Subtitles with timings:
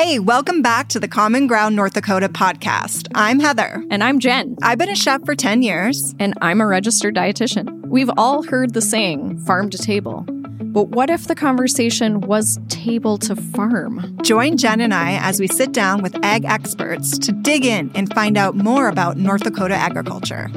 [0.00, 3.08] Hey, welcome back to the Common Ground North Dakota podcast.
[3.16, 3.84] I'm Heather.
[3.90, 4.56] And I'm Jen.
[4.62, 6.14] I've been a chef for 10 years.
[6.20, 7.84] And I'm a registered dietitian.
[7.88, 10.24] We've all heard the saying, farm to table.
[10.28, 14.16] But what if the conversation was table to farm?
[14.22, 18.14] Join Jen and I as we sit down with ag experts to dig in and
[18.14, 20.48] find out more about North Dakota agriculture.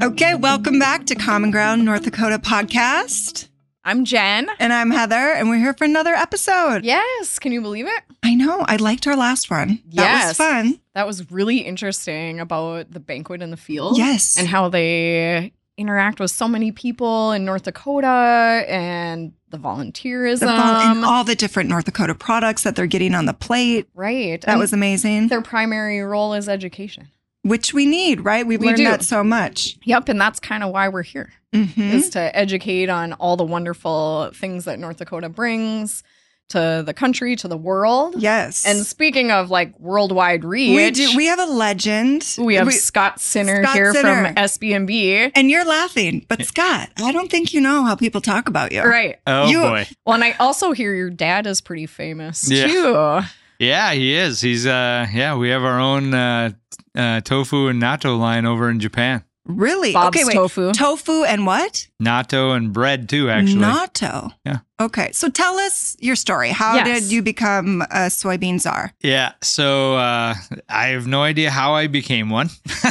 [0.00, 3.48] Okay, welcome back to Common Ground North Dakota podcast.
[3.88, 4.48] I'm Jen.
[4.58, 6.84] And I'm Heather, and we're here for another episode.
[6.84, 7.38] Yes.
[7.38, 8.02] Can you believe it?
[8.24, 8.64] I know.
[8.66, 9.80] I liked our last one.
[9.92, 10.28] That Yes.
[10.30, 10.80] was fun.
[10.94, 13.96] That was really interesting about the banquet in the field.
[13.96, 14.36] Yes.
[14.36, 20.40] And how they interact with so many people in North Dakota and the volunteerism.
[20.40, 20.56] The vol-
[20.90, 23.86] and all the different North Dakota products that they're getting on the plate.
[23.94, 24.40] right.
[24.40, 25.28] That And was amazing.
[25.28, 27.06] their primary role is education.
[27.48, 28.46] Which we need, right?
[28.46, 28.84] We've We learned do.
[28.84, 29.76] that so much.
[29.84, 30.08] Yep.
[30.08, 31.32] And that's kind of why we're here.
[31.54, 31.94] Mhm.
[31.94, 36.02] is to educate on all the wonderful things that North Dakota brings
[36.50, 38.14] to the country, to the world.
[38.18, 38.66] Yes.
[38.66, 41.16] And speaking of like worldwide reach, we do.
[41.16, 42.36] We have a legend.
[42.38, 44.26] we have Scott Sinner Scott here Sinner.
[44.26, 45.30] from SB&B.
[45.34, 48.82] and you're laughing, but Scott, I don't think you know how people talk about you.
[48.82, 49.16] Right.
[49.26, 49.86] Oh You- boy.
[50.04, 52.66] Well, and I also hear your dad is pretty famous Yeah.
[52.66, 53.20] too.
[53.58, 54.40] Yeah, he is.
[54.42, 56.50] He's uh yeah, we have our own uh,
[56.96, 59.22] uh tofu and natto line over in Japan.
[59.48, 59.92] Really?
[59.92, 60.34] Bob's okay, wait.
[60.34, 60.72] tofu.
[60.72, 61.86] Tofu and what?
[62.02, 63.62] Natto and bread too, actually.
[63.62, 64.32] Natto.
[64.44, 64.58] Yeah.
[64.80, 65.12] Okay.
[65.12, 66.50] So tell us your story.
[66.50, 67.02] How Yes.
[67.02, 68.92] did you become a soybean czar?
[69.02, 69.34] yeah.
[69.42, 70.34] So uh
[70.68, 72.50] I have no idea how I became one.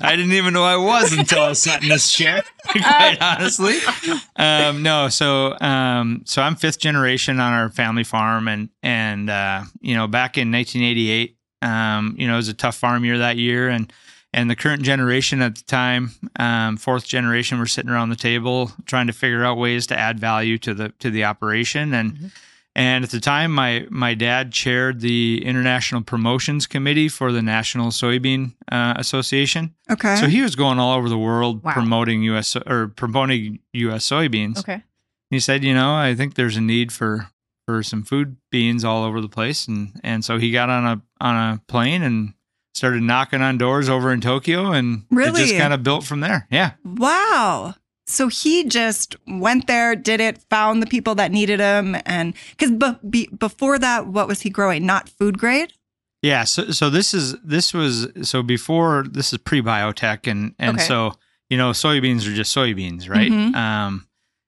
[0.00, 3.78] I didn't even know I was until I sat in this chair, quite honestly.
[4.36, 9.64] Um no, so um so I'm fifth generation on our family farm and and uh
[9.80, 13.04] you know, back in nineteen eighty eight, um, you know, it was a tough farm
[13.04, 13.92] year that year and
[14.32, 18.72] and the current generation at the time, um, fourth generation, we're sitting around the table
[18.84, 21.94] trying to figure out ways to add value to the to the operation.
[21.94, 22.30] And Mhm.
[22.74, 27.90] and at the time, my my dad chaired the international promotions committee for the National
[27.92, 29.72] Soybean uh, Association.
[29.88, 30.16] Okay.
[30.16, 31.72] So he was going all over the world Wow.
[31.74, 32.56] promoting U.S.
[32.66, 34.04] or promoting U.S.
[34.08, 34.58] soybeans.
[34.58, 34.82] Okay.
[35.30, 37.28] He said, you know, I think there's a need for
[37.66, 41.02] for some food beans all over the place, and and so he got on a
[41.24, 42.34] on a plane and
[42.74, 45.40] started knocking on doors over in Tokyo, and Really?
[45.42, 46.46] it just kind of built from there.
[46.50, 47.74] Yeah, wow.
[48.06, 52.70] So he just went there, did it, found the people that needed him, and because
[52.72, 54.84] be, be, before that, what was he growing?
[54.84, 55.72] Not food grade.
[56.22, 56.44] yeah.
[56.44, 60.86] So so this is this was so before this is pre biotech, and and Okay.
[60.86, 61.14] so
[61.48, 63.32] you know soybeans are just soybeans, right?
[63.32, 63.54] Mhm.
[63.54, 64.06] Um,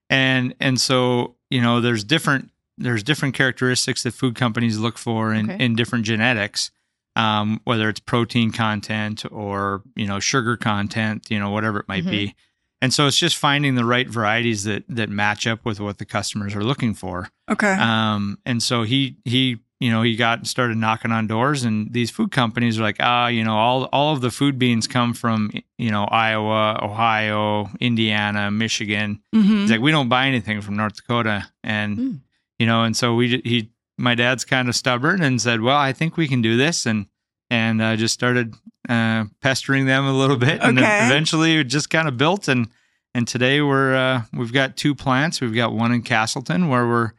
[0.09, 5.33] and and so you know there's different there's different characteristics that food companies look for
[5.33, 5.63] in, Okay.
[5.65, 6.71] in different genetics
[7.15, 12.05] um, whether it's protein content or you know sugar content you know whatever it might
[12.05, 12.11] Mhm.
[12.11, 12.35] be
[12.81, 16.05] and so it's just finding the right varieties that that match up with what the
[16.05, 17.73] customers are looking for Okay.
[17.73, 22.11] um, and so he he you know he got started knocking on doors and these
[22.11, 25.51] food companies are like ah you know all all of the food beans come from
[25.79, 29.61] you know Iowa Ohio Indiana Michigan Mhm.
[29.61, 32.19] He's like, we don't buy anything from North Dakota, and Mm.
[32.59, 35.93] You know, and so we he my dad's kind of stubborn and said, well, I
[35.93, 37.05] think we can do this, and
[37.49, 38.55] and uh, just started
[38.89, 41.05] uh, pestering them a little bit, and Okay.
[41.05, 42.67] eventually it just kind of built, and
[43.13, 45.39] and today we're uh, we've got two plants.
[45.41, 47.11] We've got one in Casselton where we're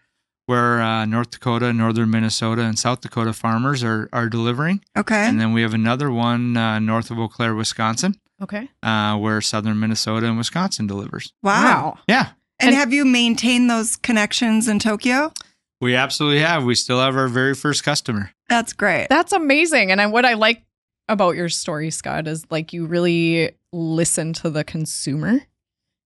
[0.46, 5.26] where uh, North Dakota, northern Minnesota, and South Dakota farmers are are delivering, okay.
[5.28, 8.68] and then we have another one uh, north of Eau Claire, Wisconsin, Okay.
[8.82, 11.32] uh, where southern Minnesota and Wisconsin delivers.
[11.42, 11.98] wow.
[12.08, 12.30] Yeah.
[12.60, 15.32] And, And- have you maintained those connections in Tokyo?
[15.80, 16.64] We absolutely have.
[16.64, 18.32] We still have our very first customer.
[18.48, 19.06] That's great.
[19.08, 19.92] That's amazing.
[19.92, 20.64] And I, what I like
[21.08, 25.40] about your story, Scott, is like you really listen to the consumer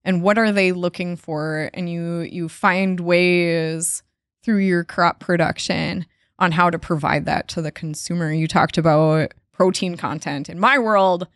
[0.03, 4.03] and what are they looking for, and you you find ways
[4.43, 6.05] through your crop production
[6.39, 8.31] on how to provide that to the consumer.
[8.31, 10.49] You talked about protein content.
[10.49, 11.27] In my world,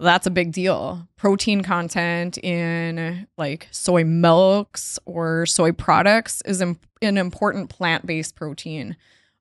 [0.00, 1.06] that's a big deal.
[1.16, 8.96] Protein content in like soy milks or soy products is an important plant-based protein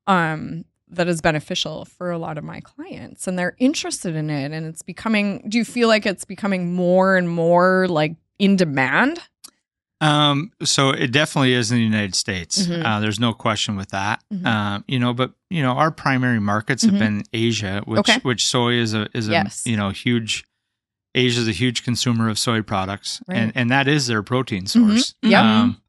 [0.07, 4.51] um, that is beneficial for a lot of my clients, and they're interested in it.
[4.51, 5.43] And it's becoming.
[5.47, 9.19] Do you feel like it's becoming more and more like in demand?
[10.01, 12.65] Um, so it definitely is in the United States.
[12.65, 12.85] Mhm.
[12.85, 14.23] Uh, there's no question with that.
[14.33, 14.45] Mhm.
[14.45, 18.19] Um, you know, but you know, our primary markets have been Asia, which Okay.
[18.23, 19.63] which soy is a is a Yes.
[19.65, 20.45] you know huge.
[21.19, 23.37] Asia is a huge consumer of soy products, Right.
[23.37, 25.13] and and that is their protein source.
[25.23, 25.29] Mhm.
[25.31, 25.43] Yep.
[25.43, 25.81] Um,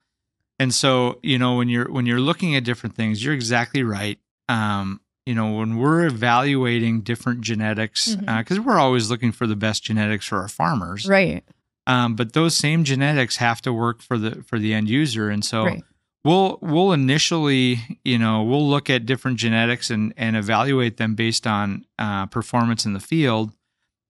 [0.59, 4.19] and so you know when you're when you're looking at different things, you're exactly right.
[4.49, 9.83] Um, you know when we're evaluating different genetics, because we're always looking for the best
[9.85, 11.07] genetics for our farmers.
[11.07, 11.45] Right.
[11.87, 15.45] Um, but those same genetics have to work for the for the end user, and
[15.45, 15.83] so Right.
[16.25, 21.47] we'll we'll initially, you know, we'll look at different genetics and and evaluate them based
[21.47, 23.53] on uh, performance in the field.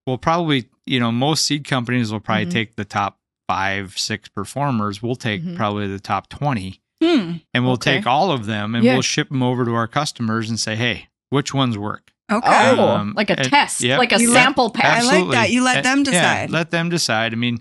[0.06, 2.52] We'll probably, you know, most seed companies will probably Mhm.
[2.52, 3.19] take the top
[3.49, 5.02] five, six performers.
[5.02, 5.56] We'll take Mhm.
[5.56, 7.35] probably the top twenty, Hmm.
[7.52, 7.97] and we'll Okay.
[7.99, 8.94] take all of them and Yeah.
[8.94, 12.12] we'll ship them over to our customers and say, hey, which ones work?
[12.31, 12.47] Okay.
[12.79, 13.99] Oh, Um, like a and- test, yep.
[13.99, 15.02] like a You let- sample pack.
[15.02, 15.50] I like that.
[15.50, 16.50] You let them yeah, decide.
[16.50, 17.32] let them decide.
[17.32, 17.61] I mean,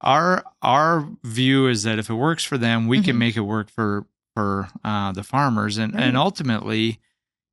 [0.00, 3.18] our our view is that if it works for them, we can Mhm.
[3.20, 6.04] make it work for for uh, the farmers, and Right.
[6.04, 6.98] and ultimately,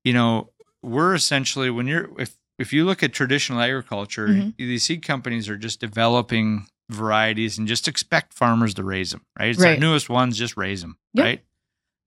[0.05, 4.57] you know, we're essentially when you're if if you look at traditional agriculture, Mhm.
[4.57, 9.21] these seed companies are just developing varieties and just expect farmers to raise them.
[9.37, 9.75] Right, it's Right.
[9.75, 10.97] our newest ones, just raise them.
[11.13, 11.23] Yep.
[11.25, 11.43] Right.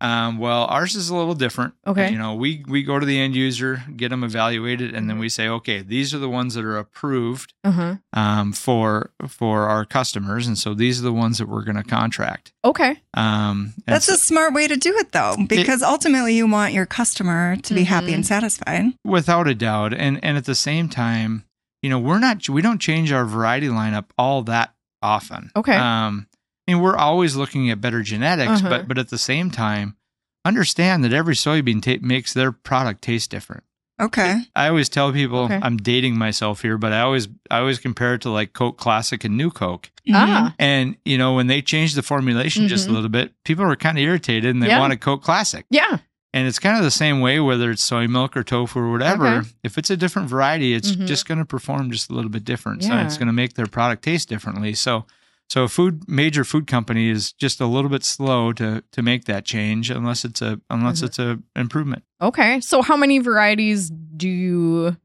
[0.01, 1.75] Um, well, ours is a little different.
[1.87, 2.11] Okay.
[2.11, 5.29] You know, we we go to the end user, get them evaluated, and then we
[5.29, 7.97] say, okay, these are the ones that are approved Uh-huh.
[8.15, 11.83] um, for for our customers, and so these are the ones that we're going to
[11.83, 12.53] contract.
[12.65, 12.97] Okay.
[13.15, 16.73] Um, and That's so- a smart way to do it, though, because ultimately you want
[16.73, 18.95] your customer to be happy and satisfied.
[19.05, 21.45] without a doubt, and and at the same time,
[21.83, 25.51] you know, we're not we don't change our variety lineup all that often.
[25.57, 25.77] Okay.
[25.77, 26.27] Um,
[26.71, 28.69] I mean, we're always looking at better genetics, Uh-huh.
[28.69, 29.97] but but at the same time,
[30.45, 33.65] understand that every soybean ta- makes their product taste different.
[34.01, 34.43] Okay.
[34.57, 35.59] I always tell people Okay.
[35.63, 39.23] I'm dating myself here, but I always I always compare it to like Coke Classic
[39.25, 39.91] and New Coke.
[40.13, 40.55] Ah.
[40.59, 42.95] And you know, when they changed the formulation just a Mhm.
[42.95, 44.79] little bit, people were kind of irritated and they Yeah.
[44.79, 45.67] wanted Coke Classic.
[45.71, 45.99] Yeah.
[46.33, 49.27] And it's kind of the same way whether it's soy milk or tofu or whatever.
[49.27, 49.49] Okay.
[49.65, 51.07] If it's a different variety, it's Mhm.
[51.07, 52.85] just going to perform just a little bit different.
[52.85, 53.05] So Yeah.
[53.05, 54.73] it's going to make their product taste differently.
[54.75, 55.05] So
[55.51, 59.25] so a food major food company is just a little bit slow to to make
[59.25, 61.05] that change unless it's a unless Mhm.
[61.07, 62.05] it's a improvement.
[62.23, 62.61] Okay.
[62.61, 64.97] So how many varieties do you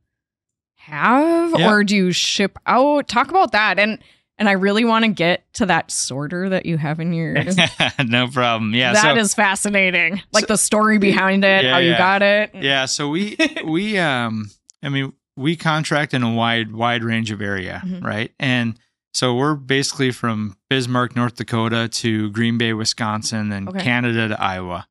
[0.78, 1.70] have Yeah.
[1.72, 3.08] or do you ship out?
[3.08, 3.80] Talk about that.
[3.80, 4.00] And
[4.38, 7.38] and I really want to get to that sorter that you have in your
[8.06, 8.74] no problem.
[8.74, 8.92] Yeah.
[8.92, 10.22] That so, is fascinating.
[10.34, 11.98] Like So- the story behind it, Yeah, how you yeah.
[11.98, 12.52] got it.
[12.54, 14.50] yeah so we we um
[14.84, 18.04] i mean we contract in a wide wide range of area Mhm.
[18.04, 18.78] right and
[19.16, 23.80] so we're basically from bismarck north dakota to green bay wisconsin and Okay.
[23.84, 24.88] canada to iowa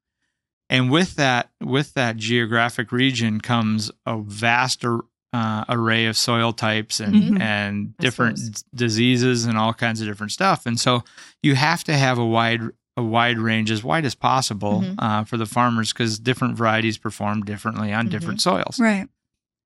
[0.70, 4.84] and with that with that geographic region comes a vast
[5.32, 7.40] uh, array of soil types and Mhm.
[7.40, 11.02] and different diseases and all kinds of different stuff and so
[11.42, 12.62] you have to have a wide
[12.96, 14.94] a wide range as wide as possible Mhm.
[15.00, 18.10] uh, for the farmers because different varieties perform differently on Mhm.
[18.10, 19.08] different soils Right.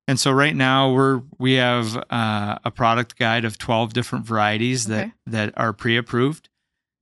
[0.09, 4.85] And so right now we're we have uh, a product guide of 12 different varieties
[4.85, 5.13] that Okay.
[5.27, 6.49] that are pre-approved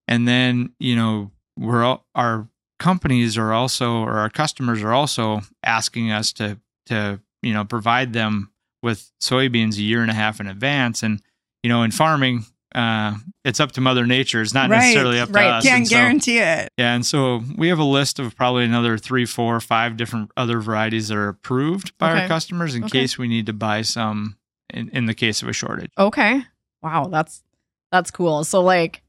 [0.08, 2.48] and then you know we're all, our
[2.80, 8.12] companies are also or our customers are also asking us to to you know provide
[8.14, 8.52] them
[8.84, 11.22] with soybeans a year and a half in advance and
[11.64, 13.16] you know in farming uh,
[13.46, 15.48] it's up to mother nature it's not Right, necessarily up to right.
[15.48, 16.70] us Can't And so- guarantee it.
[16.78, 20.60] yeah, and so we have a list of probably another three, four, five different other
[20.60, 22.22] varieties that are approved by Okay.
[22.24, 23.00] our customers in Okay.
[23.02, 24.38] case we need to buy some
[24.74, 25.92] in, in the case of a shortage.
[25.98, 26.44] Okay.
[26.82, 27.44] Wow, that's
[27.92, 28.44] that's cool.
[28.44, 29.02] So like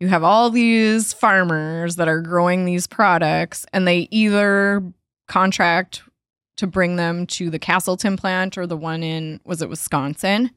[0.00, 4.82] you have all these farmers that are growing these products and they either
[5.28, 6.02] contract
[6.56, 10.50] to bring them to the Casselton plant or the one in was it Wisconsin?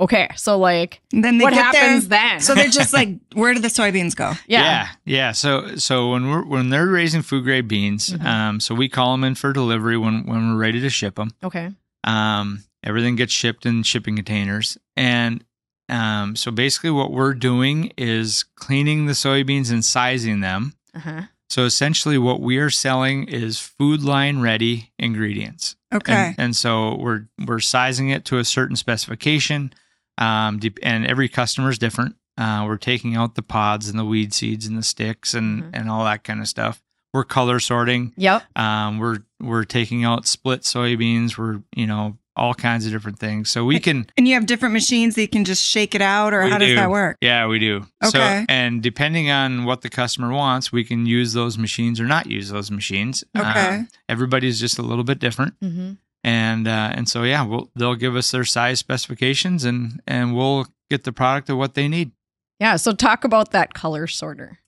[0.00, 0.28] Okay.
[0.36, 2.18] So like And then they what get happens there.
[2.18, 2.40] then?
[2.40, 4.32] So they're just like, where do the soybeans go?
[4.48, 4.62] yeah.
[4.62, 5.32] yeah, yeah.
[5.32, 8.24] So so when we're when they're raising food grade beans, Mhm.
[8.24, 11.30] um, so we call them in for delivery when when we're ready to ship them.
[11.44, 11.70] Okay.
[12.04, 15.44] Um, everything gets shipped in shipping containers, and
[15.90, 20.72] um, so basically what we're doing is cleaning the soybeans and sizing them.
[20.94, 21.22] Uh-huh.
[21.50, 25.74] So essentially, what we are selling is food line ready ingredients.
[25.92, 26.12] Okay.
[26.14, 29.72] And, and so we're we're sizing it to a certain specification,
[30.20, 32.14] um, and every customer is different.
[32.38, 35.70] Uh, we're taking out the pods and the weed seeds and the sticks and Mhm.
[35.74, 36.80] and all that kind of stuff.
[37.12, 38.12] We're color sorting.
[38.16, 38.44] Yep.
[38.56, 41.36] Um, we're we're taking out split soybeans.
[41.36, 43.50] We're you know all kinds of different things.
[43.50, 46.32] So we can and you have different machines that you can just shake it out,
[46.32, 47.16] or how does that work?
[47.20, 47.84] yeah we do.
[48.02, 48.10] Okay.
[48.10, 52.30] So and depending on what the customer wants, we can use those machines or not
[52.30, 53.24] use those machines.
[53.36, 53.68] Okay.
[53.78, 55.58] Um, everybody's just a little bit different.
[55.60, 55.92] Mm-hmm.
[56.24, 60.66] And uh, and so yeah, we'll they'll give us their size specifications and and we'll
[60.90, 62.12] get the product of what they need.
[62.58, 62.76] Yeah.
[62.76, 64.58] So talk about that color sorter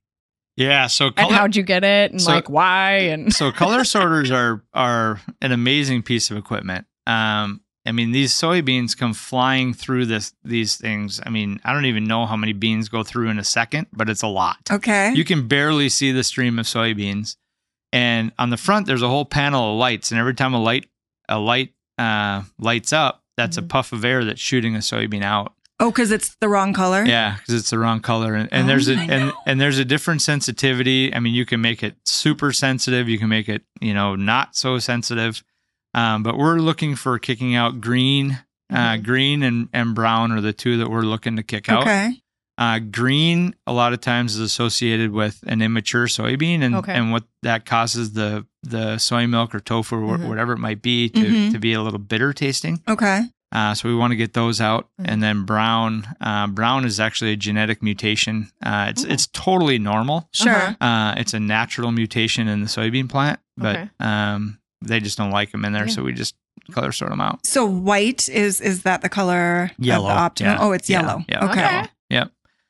[0.57, 4.31] Yeah, so and how'd you get it and So- like why and so color sorters
[4.31, 6.87] are are an amazing piece of equipment.
[7.07, 11.21] Um, I mean these soybeans come flying through this these things.
[11.27, 14.09] I mean I don't even know how many beans go through in a second, but
[14.09, 14.59] it's a lot.
[14.71, 15.13] Okay.
[15.13, 17.37] You can barely see the stream of soybeans.
[17.95, 20.87] And on the front, there's a whole panel of lights, and every time a light
[21.33, 23.65] a light uh, lights up, that's Mhm.
[23.65, 25.55] a puff of air that's shooting a soybean out.
[25.81, 27.05] Oh, because it's the wrong color.
[27.05, 29.85] Yeah, because it's the wrong color, and, and Oh, there's a and, and there's a
[29.85, 31.15] different sensitivity.
[31.15, 33.09] I mean, you can make it super sensitive.
[33.09, 35.43] You can make it you know not so sensitive.
[35.95, 38.39] Um, but we're looking for kicking out green.
[38.73, 39.03] Uh, Mhm.
[39.05, 41.83] green and, and brown are the two that we're looking to kick out.
[41.83, 42.22] Okay.
[42.59, 46.93] Uh, green a lot of times is associated with an immature soybean, and, Okay.
[46.93, 50.29] and what that causes the the soy milk or tofu or Mhm.
[50.29, 51.51] whatever it might be to, Mhm.
[51.53, 52.81] to be a little bitter tasting.
[52.87, 53.23] Okay.
[53.51, 55.05] Uh, so we want to get those out, Mhm.
[55.09, 56.07] and then brown.
[56.21, 58.51] Uh, brown is actually a genetic mutation.
[58.65, 59.09] Uh, it's Ooh.
[59.09, 60.29] it's totally normal.
[60.33, 60.77] Sure.
[60.81, 63.91] Uh, it's a natural mutation in the soybean plant, but Okay.
[63.99, 65.95] um, they just don't like them in there, Yeah.
[65.95, 66.35] so we just
[66.71, 67.45] color sort them out.
[67.45, 70.53] So white is is that the color Yellow, of the optimum?
[70.53, 70.59] yeah.
[70.61, 71.25] Oh, it's yellow.
[71.29, 71.45] yeah.
[71.47, 71.65] Okay.
[71.65, 71.89] Okay.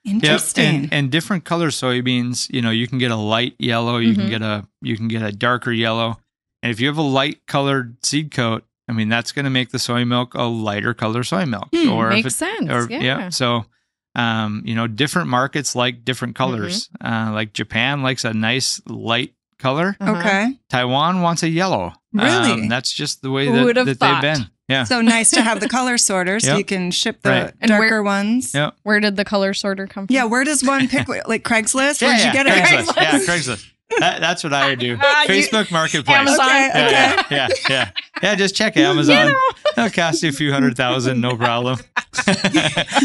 [0.04, 0.14] Yep.
[0.14, 0.64] Interesting.
[0.84, 4.16] And, and different color soybeans, you know, you can get a light yellow, you Mhm.
[4.16, 6.18] can get a you can get a darker yellow.
[6.62, 9.70] And if you have a light colored seed coat, I mean that's going to make
[9.70, 11.68] the soy milk a lighter color soy milk.
[11.74, 12.70] Hmm, or if Makes it, sense.
[12.70, 13.28] or yeah.
[13.28, 13.66] So
[14.14, 16.88] um, you know, different markets like different colors.
[17.00, 17.28] Mm-hmm.
[17.30, 19.96] Uh, like Japan likes a nice light color.
[20.00, 20.18] Uh-huh.
[20.18, 20.58] Okay.
[20.68, 21.92] Taiwan wants a yellow.
[22.12, 22.52] Really?
[22.52, 24.50] Um, that's just the way that, that they've been.
[24.72, 24.84] Yeah.
[24.84, 26.58] So nice to have the color sorter so Yep.
[26.58, 27.54] you can ship the Right.
[27.60, 28.54] And where- darker ones.
[28.54, 28.74] Yep.
[28.82, 30.14] Where did the color sorter come from?
[30.14, 31.06] Yeah, where does one pick?
[31.28, 32.00] Like Craigslist?
[32.02, 32.64] Yeah, Where'd yeah, you get it?
[32.64, 32.96] Craigslist.
[32.96, 33.68] Yeah, Craigslist.
[33.98, 34.86] That, that's what I would do.
[34.96, 36.16] You- Facebook Marketplace.
[36.16, 36.46] Amazon.
[36.46, 37.36] Okay, Yeah, okay.
[37.36, 37.90] yeah, yeah, yeah.
[38.22, 39.32] Yeah, just check Amazon.
[39.76, 41.78] It'll cost you a few hundred thousand, no problem.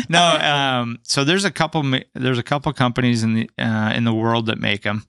[0.09, 1.83] no, um, so there's a couple.
[2.13, 5.05] There's a couple companies in the uh, in the world that make them,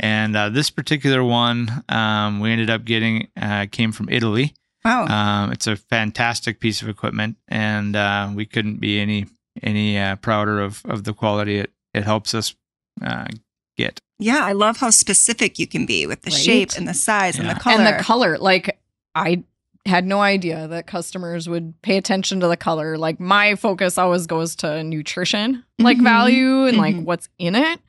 [0.00, 4.54] and uh, this particular one um, we ended up getting uh, came from Italy.
[4.88, 5.06] Wow.
[5.44, 9.26] Um, it's a fantastic piece of equipment, and uh, we couldn't be any
[9.62, 12.54] any uh, prouder of of the quality it it helps us
[13.02, 13.26] uh,
[13.76, 13.98] get.
[14.18, 16.40] yeah, I love how specific you can be with the Right?
[16.40, 17.76] shape and the size and the color.
[17.76, 18.78] And the color, like
[19.14, 19.44] I
[19.86, 22.98] had no idea that customers would pay attention to the color.
[22.98, 26.02] Like my focus always goes to nutrition, like Mhm.
[26.04, 27.04] value and like Mhm.
[27.04, 27.80] what's in it,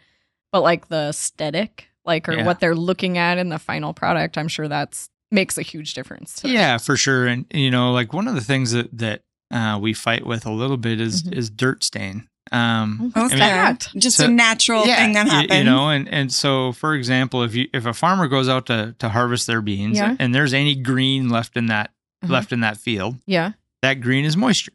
[0.51, 2.46] but like the aesthetic, like or Yeah.
[2.46, 6.36] what they're looking at in the final product, I'm sure that's makes a huge difference.
[6.41, 6.50] To.
[6.50, 7.27] Yeah, for sure.
[7.27, 9.21] And you know, like one of the things that that
[9.51, 11.33] uh, we fight with a little bit is Mhm.
[11.33, 12.27] is dirt stain.
[12.51, 13.39] Um, What's okay.
[13.39, 13.88] that?
[13.95, 15.57] Just So- a natural yeah, thing that y- happens.
[15.59, 18.95] You, know, and and so for example, if you if a farmer goes out to
[19.00, 20.15] to harvest their beans Yeah.
[20.19, 21.91] and there's any green left in that
[22.25, 22.29] Mhm.
[22.29, 23.51] left in that field, Yeah.
[23.81, 24.74] that green is moisture.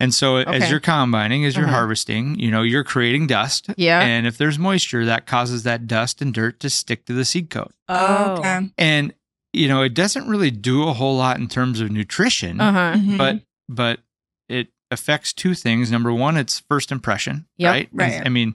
[0.00, 1.74] And so as you're combining, as you're Uh-huh.
[1.76, 3.70] harvesting, you know, you're creating dust.
[3.76, 4.00] Yeah.
[4.00, 7.48] And if there's moisture, that causes that dust and dirt to stick to the seed
[7.48, 7.72] coat.
[7.88, 8.36] Oh.
[8.38, 8.70] okay.
[8.76, 9.14] And
[9.54, 12.60] you know, it doesn't really do a whole lot in terms of nutrition.
[12.60, 12.92] Uh huh.
[12.98, 13.18] Mhm.
[13.18, 14.00] but but
[14.48, 15.90] it affects two things.
[15.90, 17.70] Number one, it's first impression, Yep.
[17.72, 17.88] right?
[17.92, 18.22] Right.
[18.24, 18.54] I mean,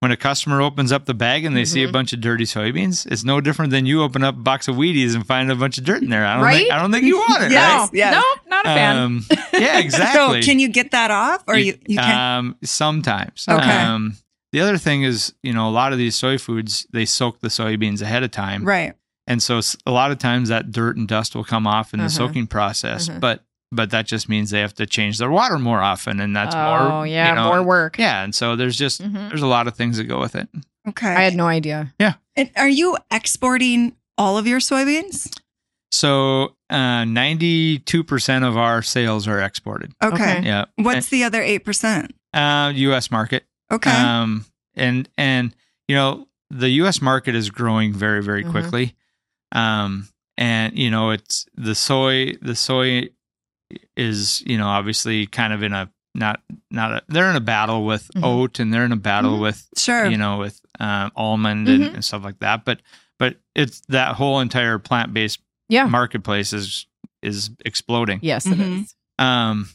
[0.00, 1.92] when a customer opens up the bag and they see a Mhm.
[1.92, 5.14] bunch of dirty soybeans, it's no different than you open up a box of Wheaties
[5.14, 6.24] and find a bunch of dirt in there.
[6.24, 6.56] I don't Right?
[6.58, 7.90] think I don't think you want it, Yes, right?
[7.92, 8.12] yes.
[8.12, 8.96] No, not a fan.
[8.96, 10.42] Um, yeah, exactly.
[10.42, 12.38] So can you get that off, or you you can?
[12.38, 13.44] Um, sometimes.
[13.48, 13.70] Okay.
[13.82, 14.16] Um,
[14.52, 17.48] the other thing is, you know, a lot of these soy foods they soak the
[17.48, 18.94] soybeans ahead of time, right.
[19.28, 22.06] And so a lot of times that dirt and dust will come off in the
[22.06, 22.26] Uh-huh.
[22.26, 23.20] soaking process, Uh-huh.
[23.20, 26.54] but but that just means they have to change their water more often, and that's
[26.54, 27.06] oh, more.
[27.06, 27.98] yeah, you know, more work.
[27.98, 29.28] Yeah, and so there's just Mhm.
[29.28, 30.48] there's a lot of things that go with it.
[30.88, 31.14] Okay.
[31.14, 31.92] I had no idea.
[32.00, 32.14] Yeah.
[32.34, 35.28] And are you exporting all of your soybeans?
[35.90, 39.92] So ninety two percent of our sales are exported.
[40.02, 40.14] Okay.
[40.38, 40.46] Okay.
[40.46, 42.14] Yeah, What's the other eight percent?
[42.34, 43.10] uh, U.S.
[43.10, 43.44] market.
[43.70, 43.90] Okay.
[43.90, 45.54] Um, and and
[45.88, 47.02] you know the U.S.
[47.02, 48.50] market is growing very very Mhm.
[48.50, 48.94] quickly.
[49.52, 53.08] Um, and you know it's the soy the soy
[53.96, 56.40] is you know obviously kind of in a not
[56.70, 58.24] not a they're in a battle with Mhm.
[58.24, 59.42] oat and they're in a battle Mhm.
[59.42, 60.06] with sure.
[60.06, 61.94] you know with um, almond and, Mhm.
[61.94, 62.64] and stuff like that.
[62.64, 62.80] But
[63.18, 65.84] but it's that whole entire plant based Yeah.
[65.86, 66.86] marketplace is
[67.22, 68.20] is exploding.
[68.22, 68.82] Yes, it Mhm.
[68.82, 68.94] is.
[69.18, 69.68] Um,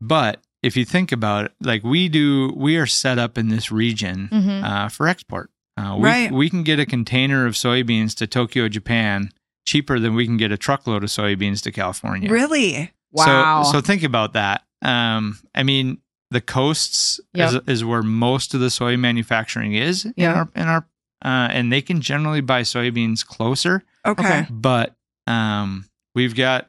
[0.00, 3.70] but if you think about it, like we do, we are set up in this
[3.70, 4.64] region Mhm.
[4.64, 5.50] uh, for export.
[5.76, 6.32] Uh, we, Right.
[6.32, 9.30] we can get a container of soybeans to Tokyo, Japan,
[9.66, 12.30] cheaper than we can get a truckload of soybeans to California.
[12.30, 12.92] Really?
[13.12, 13.62] Wow.
[13.64, 14.62] So, so think about that.
[14.82, 15.98] Um, I mean,
[16.30, 17.68] the coasts is, Yep.
[17.68, 20.32] is where most of the soy manufacturing is in Yeah.
[20.34, 20.86] our in our,
[21.24, 24.22] uh, and they can generally buy soybeans closer, Okay.
[24.40, 24.46] Okay.
[24.50, 26.68] but um, we've got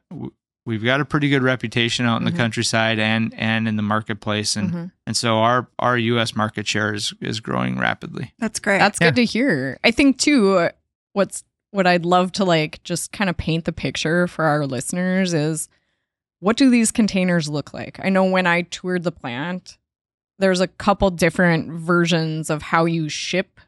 [0.67, 2.31] we've got a pretty good reputation out in Mhm.
[2.31, 4.91] the countryside and and in the marketplace, and Mhm.
[5.07, 6.35] and so our our U.S.
[6.35, 8.33] market share is is growing rapidly.
[8.37, 8.79] That's great.
[8.79, 9.07] That's Yeah.
[9.07, 9.79] good to hear.
[9.83, 10.69] I think too uh,
[11.13, 15.33] what's what I'd love to like just kind of paint the picture for our listeners
[15.33, 15.67] is
[16.39, 17.99] what do these containers look like?
[18.03, 19.77] I know when I toured the plant,
[20.39, 23.59] there's a couple different versions of how you ship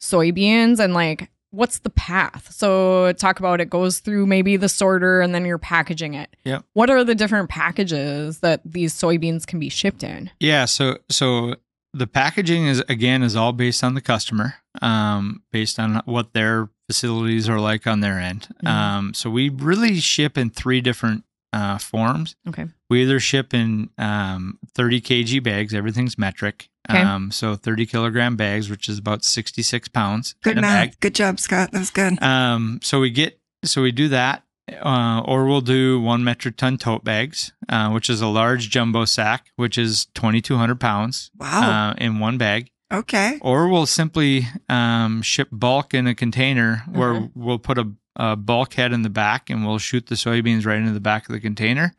[0.00, 2.50] soybeans and like what's the path?
[2.52, 6.34] So talk about it goes through maybe the sorter and then you're packaging it.
[6.44, 6.64] Yep.
[6.72, 10.30] What are the different packages that these soybeans can be shipped in?
[10.40, 11.54] Yeah, so so
[11.94, 16.70] the packaging is again is all based on the customer, um, based on what their
[16.88, 18.48] facilities are like on their end.
[18.64, 18.68] Mhm.
[18.68, 22.34] Um, so we really ship in three different uh, forms.
[22.48, 22.66] Okay.
[22.90, 26.68] We either ship in um, 30 kg bags, everything's metric.
[26.90, 27.00] Okay.
[27.00, 30.34] Um, so 30 kilogram bags, which is about 66 pounds.
[30.42, 30.90] Good math.
[30.90, 31.00] bag.
[31.00, 31.70] Good job, Scott.
[31.72, 32.20] That was good.
[32.22, 34.42] Um, so we get so we do that,
[34.82, 39.04] uh, or we'll do one metric ton tote bags, uh, which is a large jumbo
[39.04, 41.90] sack, which is 2,200 pounds Wow.
[41.90, 42.70] uh, in one bag.
[42.92, 43.38] okay.
[43.40, 47.30] Or we'll simply um, ship bulk in a container where Mhm.
[47.34, 50.92] we'll put a, a bulkhead in the back and we'll shoot the soybeans right into
[50.92, 51.94] the back of the container,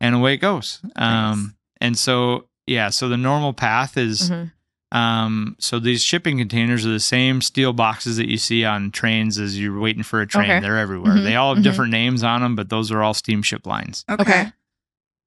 [0.00, 0.80] and away it goes.
[0.96, 4.30] Um, and so yeah, so the normal path is.
[4.30, 4.52] Mhm.
[4.92, 9.38] Um, so these shipping containers are the same steel boxes that you see on trains
[9.38, 10.50] as you're waiting for a train.
[10.50, 10.58] Okay.
[10.60, 11.14] They're everywhere.
[11.14, 11.64] Mhm, They all have mhm.
[11.64, 14.04] different names on them, but those are all steamship lines.
[14.10, 14.22] Okay.
[14.22, 14.52] Okay.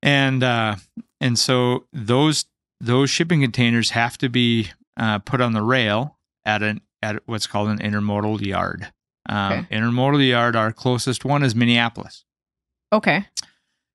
[0.02, 0.75] And uh,
[1.22, 2.46] and so those
[2.82, 7.48] those shipping containers have to be uh, put on the rail at an at what's
[7.48, 8.92] called an intermodal yard.
[9.30, 9.77] Um, Okay.
[9.77, 10.56] Intermodal yard.
[10.56, 12.25] Our closest one is Minneapolis.
[12.92, 13.25] Okay.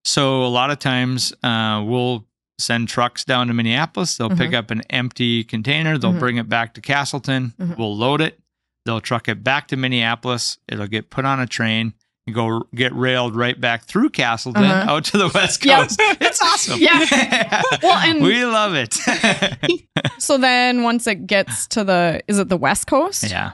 [0.04, 2.24] So a lot of times uh, we'll
[2.58, 4.16] send trucks down to Minneapolis.
[4.16, 5.96] They'll pick up an empty container.
[5.98, 6.18] They'll Mhm.
[6.18, 7.54] bring it back to Casselton.
[7.56, 7.76] Mhm.
[7.76, 8.40] We'll load it.
[8.84, 10.58] They'll truck it back to Minneapolis.
[10.68, 11.92] It'll get put on a train
[12.26, 14.92] and go get railed right back through Casselton Uh-huh.
[14.92, 15.78] out to the west Yep.
[15.88, 16.00] coast.
[16.00, 16.80] It's awesome.
[16.80, 17.62] Yeah.
[17.82, 18.96] Well, and- we love it.
[20.18, 23.30] So then once it gets to the is it the west coast?
[23.30, 23.52] yeah.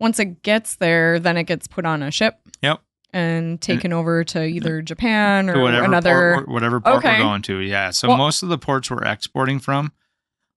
[0.00, 2.80] Once it gets there, then it gets put on a ship Yep.
[3.12, 7.12] and taken over to either Japan or whatever another port, whatever port Okay.
[7.18, 7.58] we're going to.
[7.60, 7.90] Yeah.
[7.90, 9.92] So Well- most of the ports we're exporting from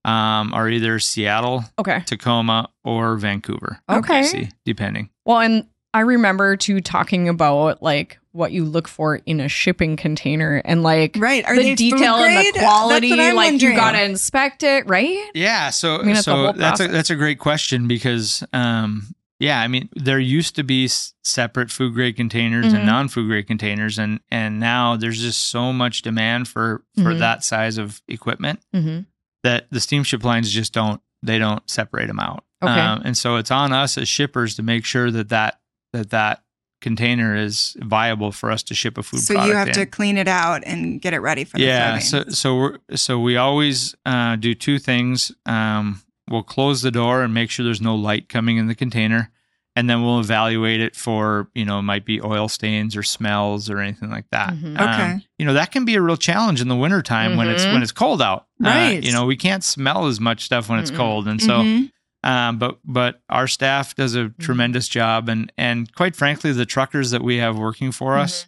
[0.06, 2.02] um, are either Seattle, Okay.
[2.06, 3.82] Tacoma, or Vancouver.
[3.90, 4.22] Okay.
[4.22, 5.10] BC, depending.
[5.26, 9.98] Well, and I remember too talking about like what you look for in a shipping
[9.98, 11.44] container and like Right.
[11.46, 13.10] Are the they detail and the quality.
[13.10, 13.76] That's what I'm Like you wondering.
[13.76, 15.20] gotta inspect it, right?
[15.34, 19.08] Yeah, so I mean, so that's a that's a great question because um
[19.40, 22.76] yeah, I mean there used to be s- separate food grade containers Mhm.
[22.78, 27.14] and non food grade containers and and now there's just so much demand for for
[27.14, 27.20] Mhm.
[27.20, 29.02] that size of equipment Mm-hmm.
[29.44, 32.44] that the steamship lines just don't they don't separate them out.
[32.64, 32.72] Okay.
[32.80, 35.60] Um, and so it's on us as shippers to make sure that that
[35.94, 36.44] that that
[36.80, 39.74] container is viable for us to ship a food So product you have in.
[39.74, 42.02] to clean it out and get it ready for the yeah soybeans.
[42.04, 47.22] so so we're so we always uh, do two things um, we'll close the door
[47.24, 49.32] and make sure there's no light coming in the container
[49.76, 53.70] and then we'll evaluate it for you know it might be oil stains or smells
[53.70, 54.80] or anything like that Mhm.
[54.80, 55.20] Um, Okay.
[55.38, 57.92] you know that can be a real challenge in the wintertime when it's when it's
[57.92, 59.04] cold out Uh, Right.
[59.04, 60.96] you know we can't smell as much stuff when it's Mm-mm.
[60.98, 61.92] cold and so Mhm.
[62.24, 64.42] um, but but our staff does a Mm-hmm.
[64.42, 68.24] tremendous job, and and quite frankly, the truckers that we have working for Mm-hmm.
[68.24, 68.48] us,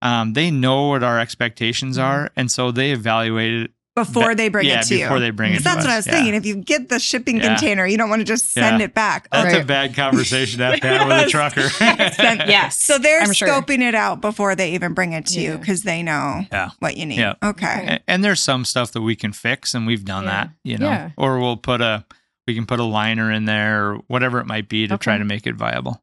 [0.00, 2.02] um, they know what our expectations Mhm.
[2.02, 5.04] are, and so they evaluate it before Be- they bring yeah, it to you.
[5.04, 6.12] before they bring it Because to that's what I was yeah.
[6.14, 6.34] thinking.
[6.34, 7.48] If you get the shipping Yeah.
[7.48, 8.86] container, you don't want to just send Yeah.
[8.86, 9.28] it back.
[9.30, 9.62] That's Right.
[9.62, 11.68] a bad conversation to have to with a trucker.
[12.48, 12.78] Yes.
[12.78, 13.48] So they're I'm sure.
[13.48, 16.70] scoping it out before they even bring it to you because they know Yeah.
[16.78, 17.18] what you need.
[17.18, 17.34] Yeah.
[17.42, 17.84] Okay.
[17.86, 20.30] and, and there's some stuff that we can fix, and we've done Yeah.
[20.30, 21.10] that, you know, Yeah.
[21.16, 22.04] or we'll put a
[22.48, 25.24] we can put a liner in there or whatever it might be to try to
[25.24, 26.02] make it viable.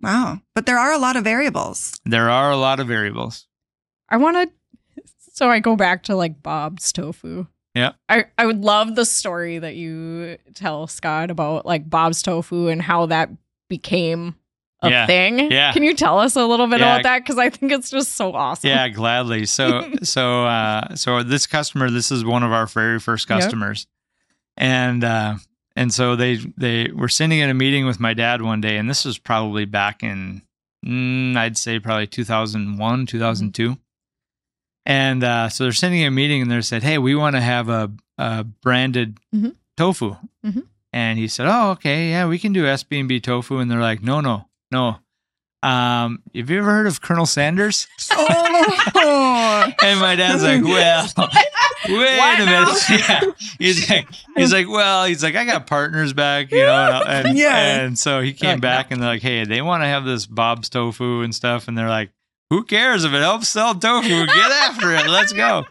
[0.00, 0.40] Wow.
[0.54, 1.98] But there are a lot of variables.
[2.04, 3.46] There are a lot of variables.
[4.08, 4.50] I want to.
[5.32, 7.46] So I go back to like Bob's tofu.
[7.74, 7.92] Yeah.
[8.08, 12.82] I, I would love the story that you tell Scott about like Bob's tofu and
[12.82, 13.30] how that
[13.70, 14.36] became
[14.82, 15.06] a Yeah.
[15.06, 15.50] thing.
[15.50, 15.72] Yeah.
[15.72, 16.92] Can you tell us a little bit Yeah.
[16.96, 17.18] about that?
[17.20, 18.68] Because I think it's just so awesome.
[18.68, 19.46] Yeah, gladly.
[19.46, 23.40] So so uh so this customer, this is one of our very first Yep.
[23.40, 23.86] customers.
[24.58, 25.36] And uh
[25.74, 28.90] and so they they were sitting in a meeting with my dad one day, and
[28.90, 30.42] this was probably back in
[30.84, 33.78] mm, I'd say probably 2001, 2002.
[34.84, 37.40] And uh, so they're sitting in a meeting and they said, Hey, we want to
[37.40, 39.54] have a, a branded Mhm.
[39.76, 40.16] tofu.
[40.44, 40.64] Mhm.
[40.92, 43.58] And he said, Oh, okay, yeah, we can do SB&B tofu.
[43.58, 44.96] And they're like, No, no, no.
[45.62, 47.86] Um, have you ever heard of Colonel Sanders?
[48.10, 51.06] Oh, And my dad's like, well,
[51.88, 52.78] wait a minute.
[52.90, 53.20] Yeah.
[53.60, 57.56] He's like, he's like, well, he's like, I got partners back, you know, and Yeah.
[57.84, 60.26] and so he came Like, back and they're like, hey, they want to have this
[60.26, 62.10] Bob's tofu and stuff, and they're like,
[62.52, 64.26] who cares if it helps sell tofu?
[64.26, 65.06] Get after it.
[65.08, 65.64] Let's go.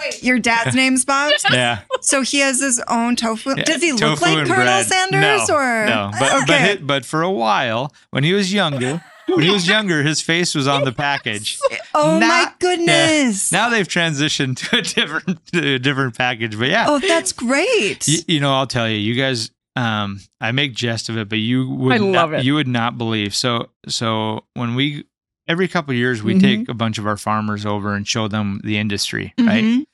[0.00, 1.32] Wait, your dad's name's Bob?
[1.52, 1.80] Yeah.
[2.00, 3.54] So he has his own tofu.
[3.56, 4.86] Yeah, Does he look like and Colonel bread.
[4.86, 6.10] Sanders no, or no?
[6.12, 6.58] But but, okay?
[6.60, 10.54] hi- but for a while, when he was younger, when he was younger, his face
[10.54, 11.58] was on the package.
[11.94, 13.50] oh my not- goodness.
[13.50, 16.56] Now they've transitioned to a different to a different package.
[16.56, 18.04] But yeah, oh, that's great.
[18.06, 21.38] Y- you know, I'll tell you, you guys, um, I make jest of it, but
[21.38, 22.44] you would I love not, it.
[22.46, 23.34] you would not believe.
[23.34, 25.04] So so when we
[25.48, 26.40] every couple of years we Mhm.
[26.40, 29.64] take a bunch of our farmers over and show them the industry, right?
[29.64, 29.86] Mhm.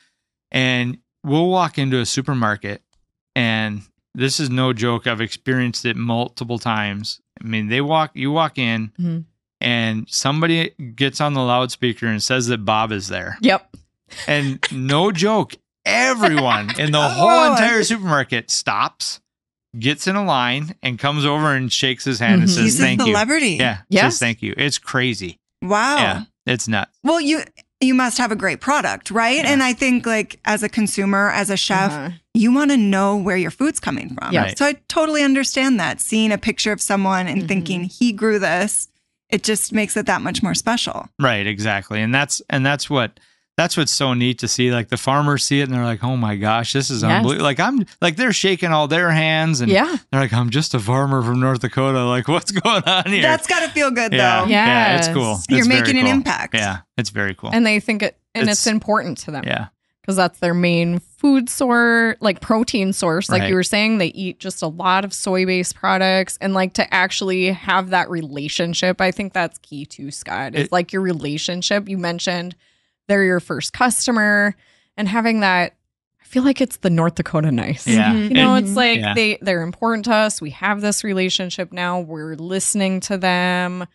[0.51, 2.83] And we'll walk into a supermarket
[3.37, 3.83] and
[4.15, 5.07] this is no joke.
[5.07, 7.21] I've experienced it multiple times.
[7.43, 9.25] I mean, they walk you walk in Mhm.
[9.61, 13.39] and somebody gets on the loudspeaker and says that Bob is there.
[13.41, 13.77] Yep.
[14.29, 19.21] And no joke, everyone in the whole entire supermarket stops,
[19.79, 22.55] gets in a line, and comes over and shakes his hand and Mhm.
[22.55, 23.57] says, He's "Thank you." celebrity.
[23.59, 24.15] Yeah, Yes.
[24.15, 24.55] says thank you.
[24.57, 25.41] It's crazy.
[25.65, 25.97] Wow.
[25.97, 26.97] Yeah, it's nuts.
[27.03, 27.43] Well, you
[27.81, 29.37] you must have a great product, right?
[29.45, 29.53] Yeah.
[29.53, 32.11] And I think like as a consumer, as a chef, Uh-huh.
[32.33, 34.33] you want to know where your food's coming from.
[34.33, 34.43] Yeah.
[34.43, 34.59] Right.
[34.59, 36.01] So I totally understand that.
[36.01, 37.49] Seeing a picture of someone and Mhm.
[37.49, 38.89] thinking he grew this,
[39.29, 41.09] it just makes it that much more special.
[41.21, 42.01] Right, exactly.
[42.01, 43.21] And that's and that's what
[43.57, 44.73] that's what's so neat to see.
[44.73, 47.11] Like the farmers see it and they're like, "Oh my gosh, this is Yes.
[47.11, 49.97] unbelievable!" Like I'm like they're shaking all their hands and Yeah.
[50.11, 52.05] they're like, "I'm just a farmer from North Dakota.
[52.05, 54.47] Like, what's going on here?" That's got to feel good yeah, though.
[54.49, 55.15] yeah, it's Yes.
[55.15, 55.41] cool.
[55.49, 56.55] You're It's very making an impact.
[56.55, 57.51] Yeah, it's very cool.
[57.53, 59.45] And they think it, and it's, It's- important to them.
[59.47, 59.67] yeah,
[60.03, 63.29] because that's their main food source, like protein source.
[63.31, 63.49] Like Right.
[63.51, 66.93] you were saying, they eat just a lot of soy based products and like to
[66.93, 69.01] actually have that relationship.
[69.01, 70.55] I think that's key too, Scott.
[70.55, 71.89] It's It- like your relationship.
[71.89, 72.57] You mentioned
[73.09, 74.55] they're your first customer
[74.97, 75.75] and having that.
[76.21, 77.87] I feel like it's the North Dakota nice.
[77.87, 78.13] yeah.
[78.13, 78.29] Mhm.
[78.31, 79.15] You know, And- it's like Yeah.
[79.15, 80.41] they they're important to us.
[80.41, 82.01] We have this relationship now.
[82.01, 83.87] We're listening to them,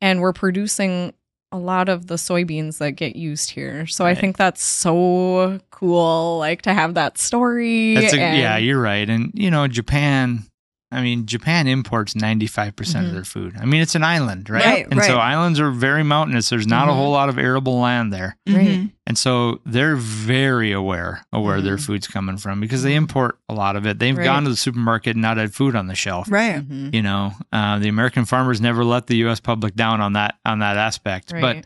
[0.00, 1.12] and we're producing
[1.50, 3.86] a lot of the soybeans that get used here.
[3.86, 7.94] So I think that's so cool, like to have that story.
[7.96, 9.06] That's a, and- yeah, you're right.
[9.08, 10.44] And you know, Japan.
[10.92, 13.08] I mean, Japan imports 95% Mhm.
[13.08, 13.54] of their food.
[13.60, 14.64] I mean, it's an island, right?
[14.64, 16.48] Right, and so islands are very mountainous.
[16.50, 16.94] There's not a Mhm.
[16.96, 18.36] whole lot of arable land there.
[18.48, 18.68] Right.
[18.68, 18.90] Mhm.
[19.06, 21.86] And so they're very aware of where their Mhm.
[21.86, 23.98] food's coming from because they import a lot of it.
[23.98, 24.24] They've Right.
[24.24, 26.30] gone to the supermarket and not had food on the shelf.
[26.30, 26.60] Right.
[26.68, 26.94] Mhm.
[26.94, 29.40] You know, uh, the American farmers never let the U.S.
[29.40, 31.32] public down on that on that aspect.
[31.40, 31.64] But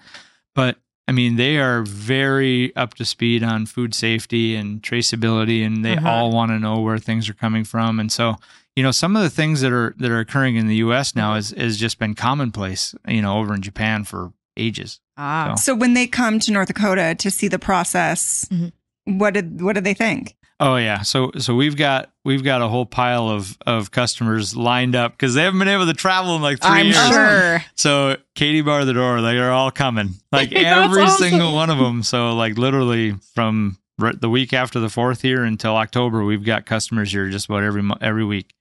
[0.55, 5.85] but I mean, they are very up to speed on food safety and traceability, and
[5.85, 6.09] they Uh-huh.
[6.09, 8.01] all want to know where things are coming from.
[8.01, 8.39] And so,
[8.77, 11.15] you know, some of the things that are that are occurring in the U.S.
[11.17, 11.39] now Mm-hmm.
[11.39, 12.95] is is just been commonplace.
[13.09, 15.01] You know, over in Japan for ages.
[15.17, 18.73] ah, So- So when they come to North Dakota to see the process, Mhm.
[19.05, 20.35] what did what did they think?
[20.59, 24.97] Oh yeah, so so we've got we've got a whole pile of of customers lined
[24.97, 27.09] up because they haven't been able to travel in like 3 I'm years.
[27.09, 27.65] sure.
[27.75, 31.29] So Katie bar the door, they are all coming, like every awesome.
[31.29, 32.03] single one of them.
[32.03, 37.13] So like literally from the week after the fourth here until October, we've got customers
[37.13, 38.55] here just about every every week.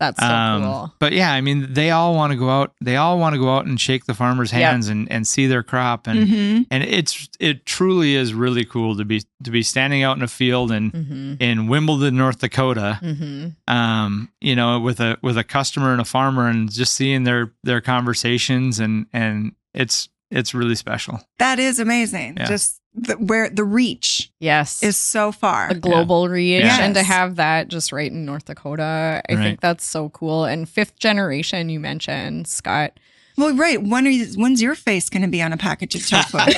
[0.00, 0.94] That's so Um, cool.
[1.00, 2.72] But yeah, I mean, they all want to go out.
[2.80, 4.60] They all want to go out and shake the farmers' Yep.
[4.62, 6.66] hands and, and see their crop, and Mhm.
[6.70, 10.28] and it's it truly is really cool to be to be standing out in a
[10.28, 15.44] field and hmm in Wimbledon, North Dakota, hmm um, you know, with a with a
[15.44, 20.74] customer and a farmer, and just seeing their their conversations, and and it's it's really
[20.76, 21.20] special.
[21.38, 22.36] That is amazing.
[22.36, 22.46] Yeah.
[22.46, 24.82] Just the, where the reach Yes.
[24.82, 25.70] is so far.
[25.70, 26.80] a global reach Yes.
[26.80, 29.22] and to have that just right in North Dakota.
[29.28, 29.42] I Right.
[29.42, 30.44] think that's so cool.
[30.44, 32.98] And fifth generation, you mentioned, Scott.
[33.38, 33.80] Well, right.
[33.82, 36.38] When are you, when's your face going to be on a package of tofu?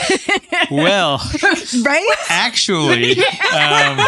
[0.70, 1.18] Well,
[1.84, 2.16] right?
[2.28, 3.16] actually,
[3.54, 3.98] um,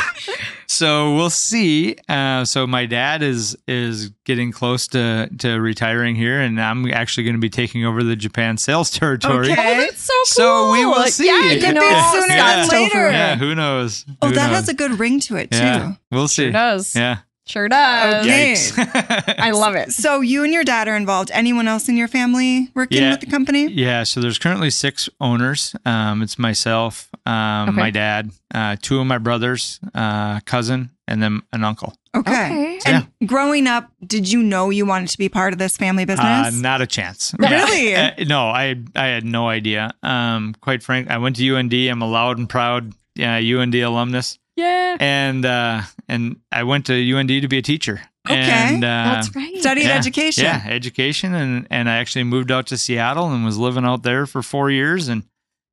[0.68, 1.96] so we'll see.
[2.08, 7.24] Uh, so my dad is is getting close to to retiring here, and I'm actually
[7.24, 9.50] going to be taking over the Japan sales territory.
[9.50, 9.76] Okay.
[9.76, 10.24] Oh, that's so cool.
[10.26, 11.26] So we will see.
[11.26, 13.10] Yeah, It you could know, be sooner Scott's than later.
[13.10, 14.04] Yeah, who knows?
[14.20, 14.56] Oh, Who that knows?
[14.56, 15.56] has a good ring to it too.
[15.58, 15.92] yeah.
[16.12, 16.44] We'll see.
[16.44, 16.94] Sure does.
[16.94, 17.18] Yeah.
[17.44, 18.24] Sure does.
[18.24, 18.52] Okay.
[18.54, 19.34] Yikes.
[19.38, 19.92] I love it.
[19.92, 21.30] So you and your dad are involved.
[21.34, 23.10] Anyone else in your family working Yeah.
[23.10, 23.66] with the company?
[23.66, 25.74] Yeah, so there's currently six owners.
[25.84, 27.76] Um, it's myself, um, Okay.
[27.80, 31.94] my dad, uh, two of my brothers, uh, cousin, and then an uncle.
[32.14, 32.76] Okay.
[32.76, 32.78] Okay.
[32.86, 36.06] And growing up, did you know you wanted to be part of this family Uh,
[36.06, 36.54] business?
[36.54, 37.34] not a chance.
[37.38, 37.94] Really?
[37.96, 39.92] Uh, no, I I had no idea.
[40.02, 41.72] Um, quite frank, I went to UND.
[41.74, 44.96] I'm a loud and proud uh, UND alumnus, Yeah.
[45.00, 48.00] and uh, and I went to UND to be a teacher.
[48.30, 48.38] Okay.
[48.40, 49.56] and, uh, That's right.
[49.58, 50.44] Studied yeah, education.
[50.44, 54.26] Yeah, education, and and I actually moved out to Seattle and was living out there
[54.26, 55.24] for four years, and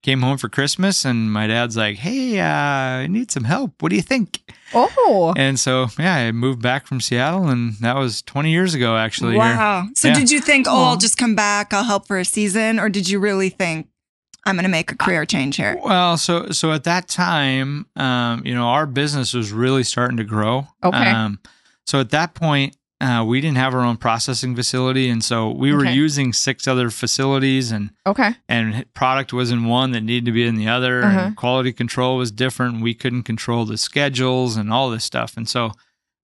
[0.02, 3.82] came home for Christmas, and my dad's like, "Hey, uh, I need some help.
[3.82, 4.42] What do you think?"
[4.74, 5.34] Oh.
[5.36, 9.32] And so, yeah, I moved back from Seattle, and that was 20 years ago, actually.
[9.34, 9.40] here.
[9.40, 9.88] Wow.
[9.96, 10.14] So Yeah.
[10.16, 10.80] did you think, oh, Cool.
[10.86, 13.88] I'll just come back, I'll help for a season, or did you really think
[14.50, 15.78] I'm going to make a career change here?
[15.84, 20.24] Well, so so at that time, um, you know, our business was really starting to
[20.24, 20.68] grow.
[20.84, 21.12] Okay.
[21.12, 21.40] Um,
[21.86, 25.72] so at that point, uh, we didn't have our own processing facility, and so we
[25.72, 25.94] were Okay.
[25.94, 28.36] using six other facilities, and Okay.
[28.50, 31.20] and product was in one that needed to be in the other, Uh-huh.
[31.28, 32.82] and quality control was different.
[32.82, 35.72] We couldn't control the schedules and all this stuff, and so.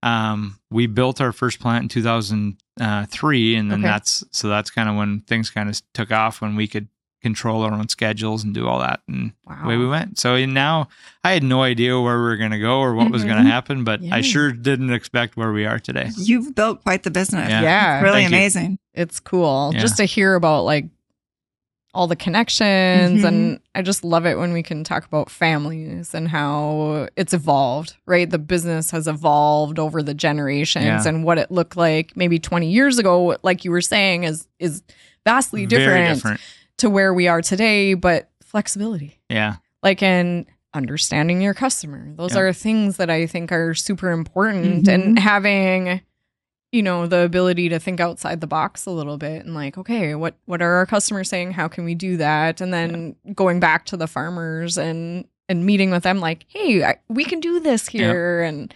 [0.03, 3.87] um, we built our first plant in 2003, and then Okay.
[3.87, 6.87] that's so that's kind of when things kind of took off when we could
[7.25, 9.61] control our own schedules and do all that, and Wow.
[9.65, 10.19] away we went.
[10.19, 10.87] So now
[11.23, 13.49] I had no idea where we were going to go or what was going to
[13.49, 14.15] happen, but Yeah.
[14.15, 16.09] I sure didn't expect where we are today.
[16.17, 17.49] You've built quite the business.
[17.49, 17.61] Yeah.
[17.61, 18.01] Yeah.
[18.01, 18.37] Really Thank you.
[18.37, 18.79] amazing.
[18.93, 19.81] it's cool Yeah.
[19.81, 20.85] just to hear about like
[21.93, 23.27] all the connections Mhm.
[23.27, 27.95] and i just love it when we can talk about families and how it's evolved
[28.05, 31.07] right the business has evolved over the generations Yeah.
[31.07, 34.83] and what it looked like maybe 20 years ago like you were saying is is
[35.25, 36.41] vastly Very different, different.
[36.79, 39.55] To where we are today but flexibility Yeah.
[39.83, 42.41] like in understanding your customer those Yeah.
[42.41, 44.93] are things that i think are super important Mhm.
[44.93, 46.01] and having
[46.73, 50.15] you know the ability to think outside the box a little bit and like okay
[50.15, 53.85] what what are our customers saying how can we do that and then going back
[53.85, 57.87] to the farmers and and meeting with them like hey I, we can do this
[57.87, 58.73] here and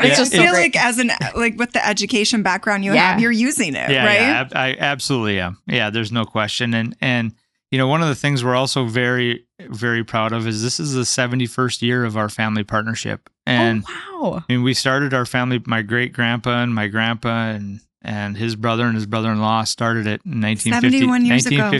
[0.00, 3.12] I Yeah, just feel like as an like with the education background you Yeah.
[3.12, 4.20] have, you're using it, Yeah, right?
[4.20, 5.58] yeah, ab- I absolutely am.
[5.66, 6.74] Yeah, there's no question.
[6.74, 7.32] And and
[7.70, 10.94] you know, one of the things we're also very very proud of is this is
[10.94, 13.28] the 71st year of our family partnership.
[13.28, 15.60] Oh, and oh wow I mean, we started our family.
[15.66, 19.64] My great grandpa and my grandpa and and his brother and his brother in law
[19.64, 21.70] started it in 1950, 71 years ago.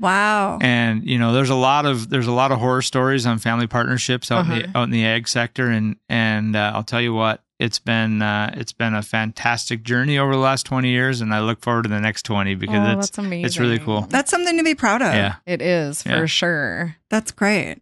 [0.00, 0.02] 1952.
[0.04, 0.58] Wow.
[0.60, 3.66] And you know, there's a lot of there's a lot of horror stories on family
[3.66, 4.62] partnerships out in Uh-huh.
[4.72, 5.68] the out in the ag sector.
[5.70, 10.18] And and uh, I'll tell you what, it's been uh, it's been a fantastic journey
[10.18, 12.92] over the last 20 years, and I look forward to the next 20 because oh,
[12.98, 14.02] it's that's amazing it's really cool.
[14.08, 15.12] That's something to be proud of.
[15.14, 15.36] yeah.
[15.46, 16.26] it is for Yeah.
[16.26, 17.78] sure That's great.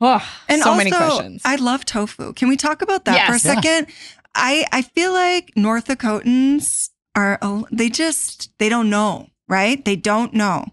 [0.00, 2.32] oh And so also, many questions I love tofu.
[2.34, 3.44] Can we talk about that for a Yes.
[3.44, 3.54] Yeah.
[3.54, 3.86] second?
[4.34, 9.84] I I feel like North Dakotans are a- they just they don't know, right?
[9.84, 10.66] They don't know.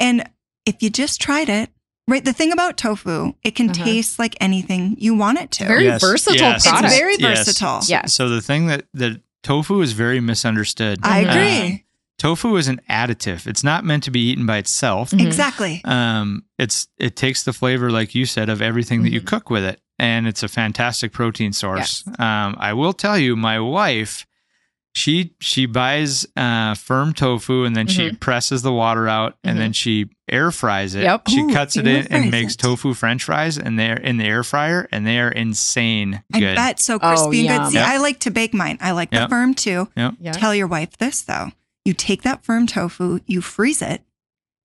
[0.00, 0.28] And
[0.66, 1.70] if you just tried it,
[2.06, 2.24] right?
[2.24, 3.84] The thing about tofu, it can Uh-huh.
[3.84, 5.64] taste like anything you want it to.
[5.66, 6.86] Very versatile yes, product.
[6.92, 7.38] It's very yes.
[7.38, 7.80] versatile.
[7.86, 8.06] Yeah.
[8.06, 11.00] So the thing that that tofu is very misunderstood.
[11.02, 11.30] I Mhm.
[11.30, 11.84] agree.
[12.18, 13.46] tofu is an additive.
[13.46, 15.12] It's not meant to be eaten by itself.
[15.12, 15.24] Mhm.
[15.24, 15.80] Exactly.
[15.84, 19.26] Um, it's it takes the flavor, like you said, of everything that you Mhm.
[19.26, 22.02] cook with it, and it's a fantastic protein source.
[22.18, 24.26] Um, I will tell you, my wife,
[24.94, 29.72] she she buys uh, firm tofu and then she presses the water out and then
[29.72, 31.02] she air fries it.
[31.04, 31.28] Yep.
[31.28, 32.58] She Ooh, cuts it in and makes it.
[32.58, 36.56] tofu French fries, and they're in the air fryer, and they are insane I good.
[36.56, 37.62] bet so Oh, crispy and yum.
[37.64, 37.72] good.
[37.72, 37.86] See, Yep.
[37.88, 38.78] I like to bake mine.
[38.80, 39.88] I like the firm too.
[39.96, 40.14] Yep.
[40.20, 41.52] yeah Tell your wife this though.
[41.84, 44.02] You take that firm tofu, you freeze it,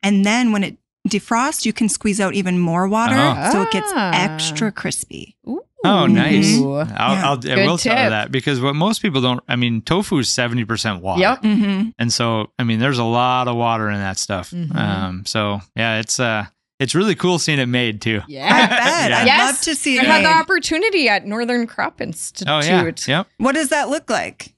[0.02, 3.52] and then when it defrosts, you can squeeze out even more water Oh.
[3.52, 4.12] so it gets Ah.
[4.14, 5.36] extra crispy.
[5.84, 6.58] Oh, nice.
[6.58, 6.76] Ooh.
[6.76, 7.26] I'll, Yeah.
[7.30, 10.18] I'll, I Good will tell you that because what most people don't, I mean, tofu
[10.20, 11.20] is 70% water.
[11.22, 11.42] Yep.
[11.42, 11.90] Mm-hmm.
[12.00, 14.52] And so, I mean, there's a lot of water in that stuff.
[14.52, 14.76] Mhm.
[14.76, 16.46] Um, so yeah, it's, uh,
[16.80, 18.22] it's really cool seeing it made too.
[18.24, 18.68] I Yeah.
[18.68, 18.80] bet.
[19.12, 19.18] Yeah.
[19.20, 19.52] I'd Yes.
[19.52, 20.04] love to see it.
[20.04, 22.48] I had the opportunity at Northern Crop Institute.
[22.50, 22.90] Oh yeah.
[23.06, 23.28] Yep.
[23.38, 24.54] What does that look like?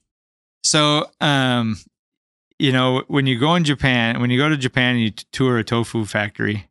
[0.63, 1.77] So, um,
[2.59, 5.25] you know, when you go in Japan, when you go to Japan and you t-
[5.31, 6.67] tour a tofu factory,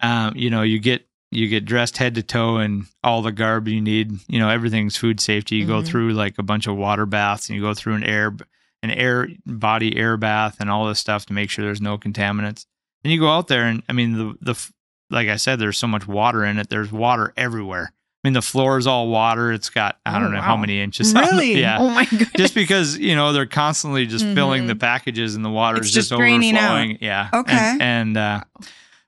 [0.00, 3.68] um, you know, you get you get dressed head to toe in all the garb
[3.68, 4.12] you need.
[4.28, 5.56] You know, everything's food safety.
[5.56, 5.86] You go Mhm.
[5.86, 8.34] through like a bunch of water baths, and you go through an air
[8.82, 12.66] an air body air bath and all this stuff to make sure there's no contaminants.
[13.02, 14.70] Then you go out there, and I mean, the the
[15.10, 16.68] like I said, there's so much water in it.
[16.70, 17.92] There's water everywhere.
[17.92, 19.52] I mean, the floor is all water.
[19.52, 21.14] It's got I Oh, don't know how many inches.
[21.14, 21.60] on the- Really?
[21.60, 22.30] yeah Oh my goodness.
[22.36, 24.68] just because you know they're constantly just filling Mhm.
[24.68, 26.70] the packages and the water It's is just just, draining out.
[26.72, 26.98] overflowing.
[27.02, 27.28] Yeah.
[27.34, 27.54] Okay.
[27.54, 28.40] And, and uh,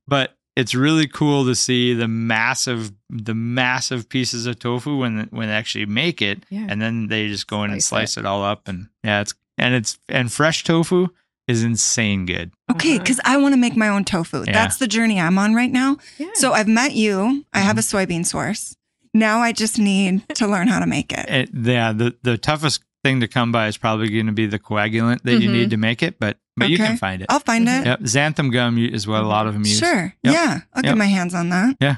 [0.07, 5.49] but it's really cool to see the massive the massive pieces of tofu when when
[5.49, 6.67] they actually make it, Yeah.
[6.69, 8.27] and then they just go in and Slice slice it.
[8.27, 11.09] all up, and yeah, it's and it's and fresh tofu
[11.47, 12.51] is insane good.
[12.73, 12.99] Okay, Uh-huh.
[13.05, 14.43] because I want to make my own tofu.
[14.47, 14.53] Yeah.
[14.53, 15.99] That's the journey I'm on right now.
[16.19, 16.27] Yeah.
[16.35, 17.45] So I've met you.
[17.53, 17.97] I have a Mm-hmm.
[18.13, 18.77] soybean source.
[19.15, 21.29] Now I just need to learn how to make it.
[21.29, 24.59] it yeah, the the toughest thing to come by is probably going to be the
[24.59, 25.53] coagulant that you Mhm.
[25.53, 27.27] need to make it, but but you can find it.
[27.29, 27.85] I'll find it.
[27.87, 29.79] Yep, xanthan gum is what a lot of them use.
[29.79, 30.15] Sure.
[30.23, 30.35] Yep.
[30.35, 30.61] Yeah.
[30.75, 30.93] I'll Yep.
[30.93, 31.77] get my hands on that.
[31.81, 31.97] Yeah.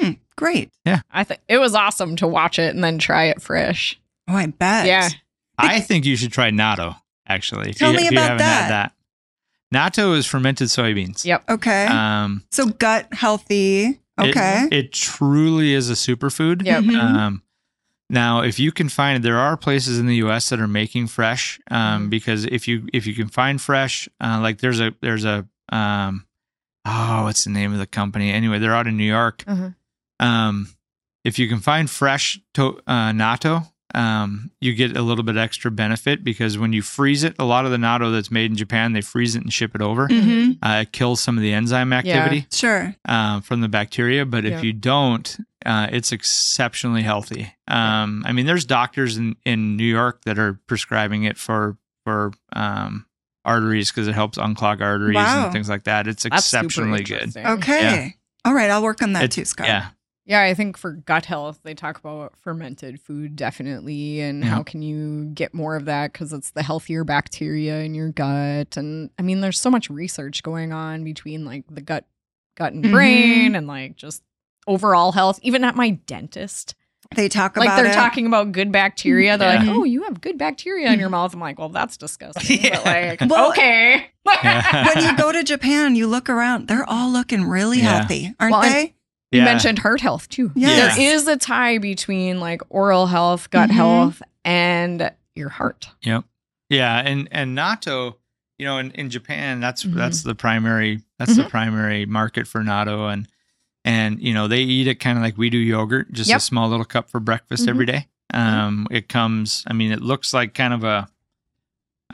[0.00, 0.70] Hmm, great.
[0.84, 1.00] Yeah.
[1.10, 3.98] I think it was awesome to watch it and then try it fresh.
[4.28, 4.86] Oh, I bet.
[4.86, 5.08] Yeah.
[5.58, 6.96] I think you should try natto.
[7.28, 8.62] Actually, if Tell you, me if you about haven't that.
[8.62, 8.92] had that.
[9.74, 11.24] Natto is fermented soybeans.
[11.24, 11.44] Yep.
[11.50, 11.86] Okay.
[11.86, 13.98] Um, so gut healthy.
[14.20, 14.68] Okay.
[14.70, 16.64] It, truly is a superfood.
[16.64, 16.84] Yep.
[16.84, 16.96] Mhm.
[17.02, 17.42] Um,
[18.08, 20.48] now, if you can find, there are places in the U.S.
[20.50, 21.58] that are making fresh.
[21.70, 22.10] Um, Mhm.
[22.10, 26.26] because if you if you can find fresh, uh, like there's a there's a um,
[26.84, 28.30] oh, what's the name of the company?
[28.30, 29.42] Anyway, they're out in New York.
[29.46, 29.70] Uh-huh.
[30.20, 30.68] Um,
[31.24, 33.66] if you can find fresh to, uh, natto,
[33.96, 37.64] um, you get a little bit extra benefit because when you freeze it, a lot
[37.64, 40.06] of the natto that's made in Japan, they freeze it and ship it over.
[40.06, 42.94] hmm Uh, it kills some of the enzyme activity Sure.
[43.08, 44.24] uh, from the bacteria.
[44.26, 44.58] But Yeah.
[44.58, 47.52] if you don't, Uh, it's exceptionally healthy.
[47.66, 52.30] Um, I mean, there's doctors in, in New York that are prescribing it for for
[52.52, 53.04] um,
[53.44, 55.44] arteries because it helps unclog arteries Wow.
[55.44, 56.06] and things like that.
[56.06, 57.22] It's exceptionally good.
[57.34, 57.46] interesting.
[57.46, 58.14] Okay.
[58.44, 58.70] All right.
[58.70, 59.66] I'll work on that It- too, Scott.
[59.66, 59.88] Yeah,
[60.28, 64.50] Yeah, I think for gut health, they talk about fermented food definitely, and Yeah.
[64.50, 68.76] how can you get more of that because it's the healthier bacteria in your gut.
[68.76, 72.06] And I mean, there's so much research going on between like the gut,
[72.56, 72.90] gut and Mhm.
[72.92, 74.22] brain, and like just
[74.66, 75.38] overall health.
[75.42, 76.74] Even at my dentist,
[77.14, 77.94] They talk like about like they're it.
[77.94, 79.38] talking about good bacteria.
[79.38, 79.60] They're Yeah.
[79.60, 82.84] like, "Oh, you have good bacteria in your mouth." I'm like, "Well, that's disgusting." But
[82.84, 84.06] like, Well- okay.
[84.24, 87.98] When you go to Japan, you look around, they're all looking really Yeah.
[88.00, 88.94] healthy, aren't Well, they?
[89.32, 89.44] You Yeah.
[89.44, 90.52] mentioned heart health too.
[90.54, 90.96] Yes.
[90.96, 93.74] There is a tie between like oral health, gut Mhm.
[93.74, 95.88] health, and your heart.
[96.02, 96.24] Yep.
[96.70, 98.14] Yeah, and and natto,
[98.58, 99.94] you know, in, in Japan, that's Mhm.
[99.94, 101.50] that's the primary that's the Mhm.
[101.50, 103.26] primary market for natto, and
[103.84, 106.38] and you know they eat it kind of like we do yogurt, just Yep.
[106.38, 107.68] a small little cup for breakfast Mhm.
[107.68, 108.06] every day.
[108.34, 109.64] Um, it comes.
[109.66, 111.08] I mean, it looks like kind of a.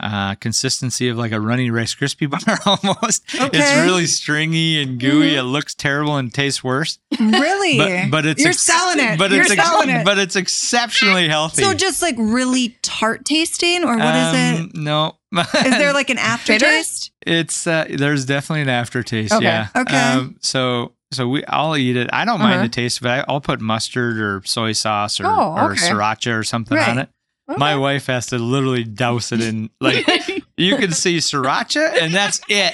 [0.01, 3.23] Uh, consistency of like a runny Rice Krispie bar almost.
[3.31, 5.33] It's really stringy and gooey.
[5.33, 5.37] Mhm.
[5.37, 6.97] It looks terrible and tastes worse.
[7.19, 7.77] Really?
[7.77, 9.19] But but it's You're ex- selling it.
[9.19, 10.03] But You're it's ex- it.
[10.03, 11.61] but it's exceptionally healthy.
[11.61, 15.17] so just like really tart tasting, or what is Um, No.
[15.31, 17.11] is there like an aftertaste?
[17.21, 19.31] It's uh, there's definitely an aftertaste.
[19.33, 19.45] Okay.
[19.45, 19.67] Yeah.
[19.75, 19.95] Okay.
[19.95, 22.09] Um, so so we I'll eat it.
[22.11, 22.49] I don't Uh-huh.
[22.49, 25.81] mind the taste, but I, I'll put mustard or soy sauce or, Oh, or okay.
[25.87, 26.89] sriracha or something Right.
[26.89, 27.09] on it.
[27.47, 30.07] My wife has to literally douse it in like
[30.57, 32.73] you can see sriracha and that's it.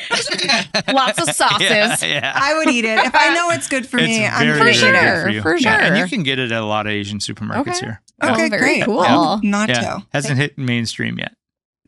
[0.94, 1.62] Lots of sauces.
[1.70, 2.34] Yeah, yeah.
[2.36, 4.26] I would eat it if I know it's good for it's me.
[4.26, 5.42] I'm very, For very pretty good sure, for you.
[5.42, 7.80] for Yeah, and you can get it at a lot of Asian supermarkets Okay.
[7.80, 8.02] here.
[8.22, 8.84] Oh, okay, Oh, very great.
[8.86, 9.02] cool.
[9.04, 9.40] Yeah.
[9.44, 9.68] Natto.
[9.70, 11.34] Yeah, hasn't hit mainstream yet.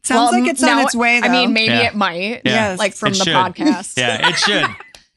[0.03, 1.19] Sounds Well, like it's on its way.
[1.19, 1.27] Though.
[1.27, 1.81] I mean, maybe Yeah.
[1.87, 2.17] it might.
[2.19, 2.39] Yeah.
[2.45, 2.79] Yes.
[2.79, 3.35] Like from It the should.
[3.35, 3.97] podcast.
[3.97, 4.65] Yeah, it should.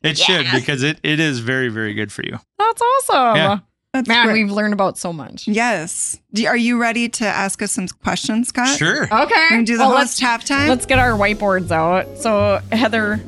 [0.03, 2.39] It should because it, it is very very good for you.
[2.59, 3.63] That's awesome.
[3.95, 4.01] Yeah.
[4.01, 4.43] That's Man, great.
[4.43, 5.47] we've learned about so much.
[5.47, 6.19] Yes.
[6.33, 8.77] Do- Are you ready to ask us some questions, Scott?
[8.77, 9.05] Sure.
[9.05, 9.13] Okay.
[9.15, 10.69] We're gonna do the well, host halftime.
[10.69, 12.19] Let's get our whiteboards out.
[12.19, 13.21] So Heather,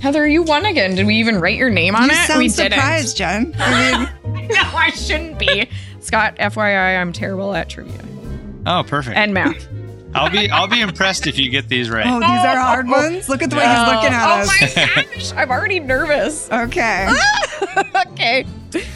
[0.00, 0.94] Heather, you won again.
[0.94, 2.26] Did we even write your name on you it?
[2.28, 3.54] sound we surprised, Jen.
[3.58, 5.68] I mean, no, I shouldn't be.
[6.00, 7.98] Scott, FYI, I'm terrible at trivia
[8.66, 9.16] Oh, perfect.
[9.16, 9.66] and math.
[10.14, 12.06] I'll be I'll be impressed if you get these right.
[12.06, 13.28] oh, these are oh, hard Oh, oh, ones.
[13.28, 14.48] Look at the way he's looking at oh us.
[14.48, 16.48] Oh my gosh, I'm already nervous.
[16.52, 17.06] Okay.
[17.10, 17.47] Ah!
[18.12, 18.44] okay.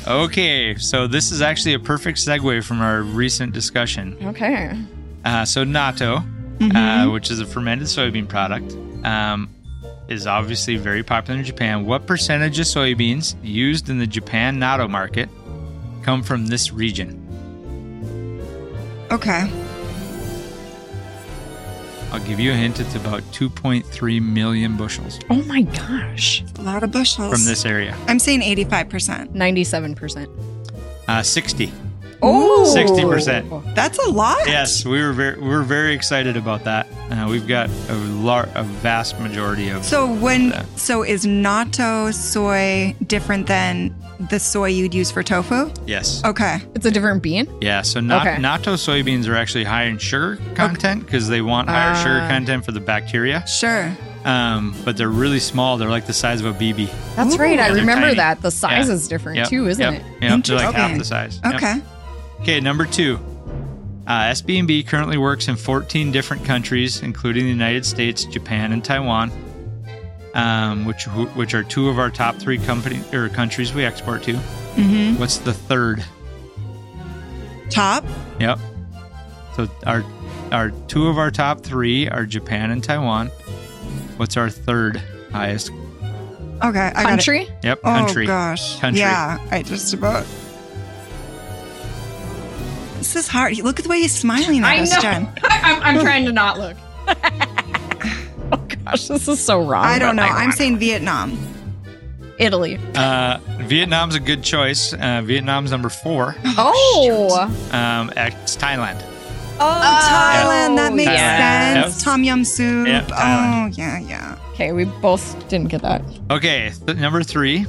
[0.06, 4.16] Okay, so this is actually a perfect segue from our recent discussion.
[4.24, 4.76] Okay.
[5.24, 6.24] Uh, so natto,
[6.58, 7.06] Mhm.
[7.08, 8.72] uh, which is a fermented soybean product,
[9.04, 9.48] um,
[10.08, 11.86] is obviously very popular in Japan.
[11.86, 15.28] What percentage of soybeans used in the Japan natto market
[16.02, 17.18] come from this region?
[19.10, 19.50] Okay.
[22.12, 22.78] I'll give you a hint.
[22.78, 26.44] It's about 2.3 million bushels Oh my gosh.
[26.58, 27.32] A lot of bushels.
[27.32, 27.96] from this area.
[28.06, 29.32] I'm saying 85%.
[29.32, 30.28] 97%.
[31.08, 31.72] Uh, 60.
[32.24, 33.74] Oh, 60%.
[33.74, 34.38] That's a lot.
[34.46, 36.86] Yes, we were very we were very excited about that.
[37.10, 40.64] Uh, we've got a lar- a vast majority of So when Yeah.
[40.76, 43.94] so is natto soy different than
[44.30, 45.70] the soy you'd use for tofu?
[45.86, 46.22] yes.
[46.24, 46.60] Okay.
[46.76, 47.48] It's a different bean?
[47.60, 48.36] Yeah, so na- Okay.
[48.36, 52.28] natto soybeans are actually high in sugar content because they want higher sugar Ah.
[52.28, 53.44] content for the bacteria.
[53.48, 53.90] Sure.
[54.24, 55.76] Um, but they're really small.
[55.76, 56.88] They're like the size of a BB.
[57.16, 57.38] That's Ooh.
[57.38, 57.58] right.
[57.58, 58.14] I remember tiny.
[58.18, 58.40] that.
[58.40, 58.94] The size Yeah.
[58.94, 60.02] is different Yep, too, isn't yep, it?
[60.22, 61.40] Yep, they're like half the size.
[61.44, 61.82] Yep.
[62.42, 62.52] Okay.
[62.52, 63.18] Okay, number two.
[64.04, 69.30] Uh, SB&B currently works in 14 different countries, including the United States, Japan, and Taiwan,
[70.34, 71.04] um, which
[71.36, 74.32] which are two of our top three company or countries we export to.
[74.32, 75.20] Mm-hmm.
[75.20, 76.04] What's the third?
[77.70, 78.04] Top.
[78.40, 78.58] Yep.
[79.54, 80.04] So our
[80.50, 83.28] our two of our top three are Japan and Taiwan.
[84.16, 85.00] What's our third
[85.30, 85.70] highest?
[85.70, 85.80] Okay.
[86.60, 87.06] I got it.
[87.06, 87.48] Country?
[87.62, 88.24] Yep, country.
[88.24, 88.80] Oh gosh.
[88.80, 89.00] Country.
[89.00, 89.38] Yeah.
[89.52, 90.26] I just about.
[93.02, 93.58] This is hard.
[93.58, 95.00] Look at the way he's smiling at I us, know.
[95.00, 95.28] Jen.
[95.42, 96.76] I'm, I'm trying to not look.
[98.52, 99.84] oh gosh, this is so wrong.
[99.84, 100.22] I don't know.
[100.22, 101.36] I I'm want saying Vietnam.
[102.38, 102.78] Italy.
[102.94, 104.92] Uh, Vietnam's a good choice.
[104.94, 106.34] Uh, Vietnam's number four.
[106.44, 109.00] Oh, Um, it's Thailand.
[109.60, 110.76] Oh, Thailand.
[110.76, 111.82] That Oh, makes yeah.
[111.82, 111.96] sense.
[111.96, 112.04] Yep.
[112.04, 112.86] Tom yum soup.
[112.86, 114.38] Yep, oh, yeah, yeah.
[114.52, 114.72] okay.
[114.72, 116.02] We both didn't get that.
[116.30, 117.66] Okay, th- number three.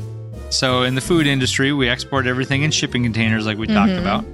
[0.50, 4.00] So in the food industry, we export everything in shipping containers, like we talked Mhm.
[4.02, 4.26] about.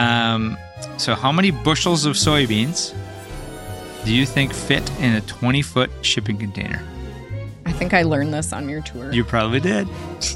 [0.00, 0.56] Um,
[0.96, 2.94] so how many bushels of soybeans
[4.04, 6.82] do you think fit in a 20 foot shipping container?
[7.66, 9.12] I think I learned this on your tour.
[9.12, 9.86] You probably did.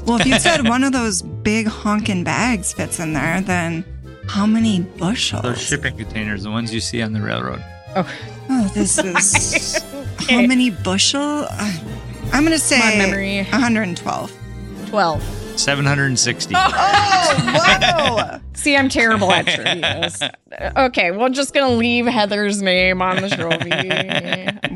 [0.05, 3.83] Well, if you said one of those big honking bags fits in there, then
[4.27, 5.41] how many bushels?
[5.41, 7.63] Those shipping containers, the ones you see on the railroad.
[7.95, 8.09] oh,
[8.49, 9.83] Oh, this is
[10.21, 10.35] Okay.
[10.41, 11.47] how many bushel?
[11.49, 11.77] Uh,
[12.31, 13.37] I'm gonna say Come on, memory.
[13.43, 14.31] 112.
[14.87, 15.23] Twelve.
[15.57, 16.55] 760.
[17.27, 18.39] Oh, whoa.
[18.53, 20.09] See, I'm terrible at trivia.
[20.77, 23.69] okay, we're just gonna leave Heather's name on the trophy.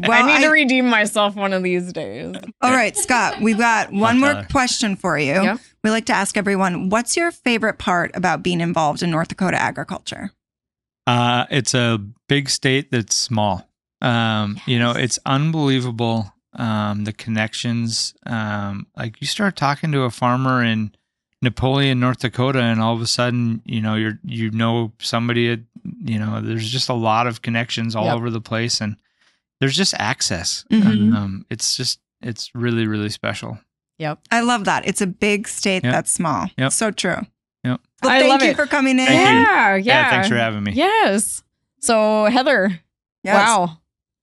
[0.07, 2.35] Well, I need to redeem myself one of these days.
[2.61, 5.33] All right, Scott, we've got one I'll more tell question for you.
[5.33, 5.57] Yeah.
[5.83, 9.61] We like to ask everyone what's your favorite part about being involved in North Dakota
[9.61, 10.31] agriculture?
[11.07, 13.69] Uh, it's a big state that's small.
[14.01, 18.13] Um, You know, it's unbelievable um, the connections.
[18.25, 20.91] Um, like you start talking to a farmer in
[21.41, 25.51] Napoleon, North Dakota, and all of a sudden, you know, you're you know somebody.
[25.51, 25.59] At,
[26.03, 28.15] you know, there's just a lot of connections all Yep.
[28.15, 28.97] over the place, and
[29.59, 30.65] there's just access.
[30.69, 31.15] Mhm.
[31.15, 33.57] Um, it's just it's really really special.
[33.97, 34.19] Yep.
[34.31, 34.87] I love that.
[34.87, 35.93] It's a big state Yep.
[35.93, 36.49] that's small.
[36.57, 36.71] Yep.
[36.73, 37.25] So true.
[37.63, 37.81] Yep.
[38.03, 38.55] Well, I thank love you it.
[38.55, 39.05] for coming in.
[39.07, 39.43] Thank you.
[39.53, 40.09] Yeah, yeah.
[40.09, 40.71] thanks for having me.
[40.73, 41.43] Yes.
[41.81, 42.79] So Heather,
[43.23, 43.35] Yes.
[43.35, 43.78] wow.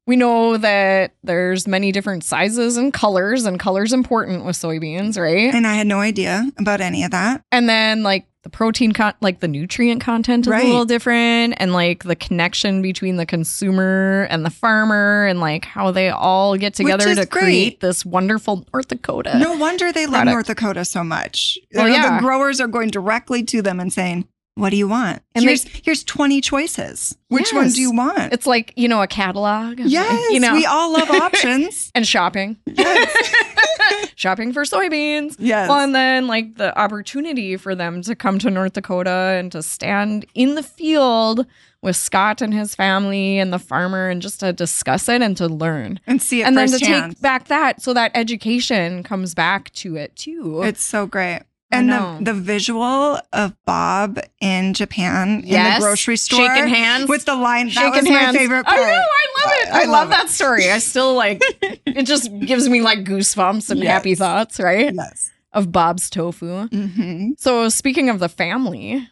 [0.07, 5.53] We know that there's many different sizes and colors, and colors important with soybeans, right?
[5.53, 7.43] And I had no idea about any of that.
[7.51, 10.63] And then like the protein con like the nutrient content is Right.
[10.65, 15.65] a little different and like the connection between the consumer and the farmer and like
[15.65, 17.31] how they all get together to great.
[17.31, 19.37] create this wonderful North Dakota.
[19.41, 20.27] No wonder they love.
[20.27, 21.59] North Dakota so much.
[21.75, 22.17] Well, yeah.
[22.19, 25.23] The growers are going directly to them and saying, What do you want?
[25.35, 27.15] And here's here's 20 choices.
[27.29, 28.33] Which one do you want?
[28.33, 29.79] It's like, you know, a catalog.
[29.79, 30.33] yes.
[30.33, 31.93] You know, We all love options.
[31.95, 32.57] and shopping.
[32.67, 34.11] yes.
[34.17, 35.37] shopping for soybeans.
[35.39, 35.69] Yes.
[35.69, 39.63] Well, and then like the opportunity for them to come to North Dakota and to
[39.63, 41.45] stand in the field
[41.83, 45.47] with Scott and his family and the farmer and just to discuss it and to
[45.49, 46.01] learn.
[46.07, 49.97] and see it and then to take back that so that education comes back to
[49.97, 50.63] it too.
[50.63, 51.43] It's so great.
[51.73, 57.09] I And the, the visual of Bob in Japan in the grocery store Shaking hands.
[57.09, 58.79] with the line that Shaking was my favorite part.
[58.79, 59.69] I know, I love it.
[59.75, 60.11] I I, love love, it.
[60.11, 60.71] that story.
[60.71, 61.43] I still like
[61.87, 63.89] it just gives me like goosebumps and Yes.
[63.93, 64.95] happy thoughts, right?
[64.95, 65.33] Yes.
[65.53, 66.69] Of Bob's tofu.
[66.69, 69.09] hmm So speaking of the family,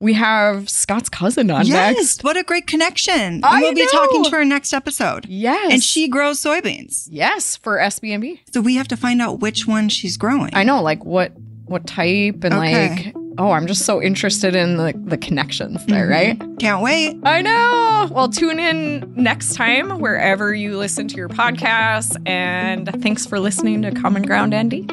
[0.00, 1.96] we have Scott's cousin on Yes.
[1.96, 2.24] next.
[2.24, 3.42] What a great connection.
[3.44, 5.24] I we'll be talking to her next episode.
[5.26, 5.72] Yes.
[5.72, 7.06] And she grows soybeans.
[7.10, 8.42] Yes, for SB&B.
[8.52, 10.50] So we have to find out which one she's growing.
[10.52, 11.32] I know, like what
[11.66, 12.88] what type and Okay.
[12.88, 16.10] like oh, I'm just so interested in the, the connections there, Mhm.
[16.10, 16.58] right?
[16.58, 17.18] Can't wait.
[17.22, 18.08] I know.
[18.10, 22.16] Well, tune in next time wherever you listen to your podcasts.
[22.26, 24.90] And thanks for listening to Common Ground, ND.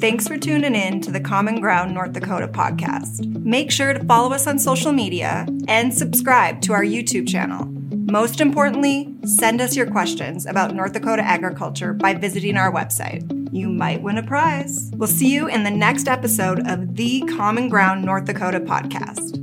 [0.00, 3.24] Thanks for tuning in to the Common Ground North Dakota podcast.
[3.44, 7.72] Make sure to follow us on social media and subscribe to our YouTube channel.
[8.10, 13.22] Most importantly, send us your questions about North Dakota agriculture by visiting our website.
[13.52, 14.90] You might win a prize.
[14.94, 19.41] We'll see you in the next episode of the Common Ground North Dakota podcast.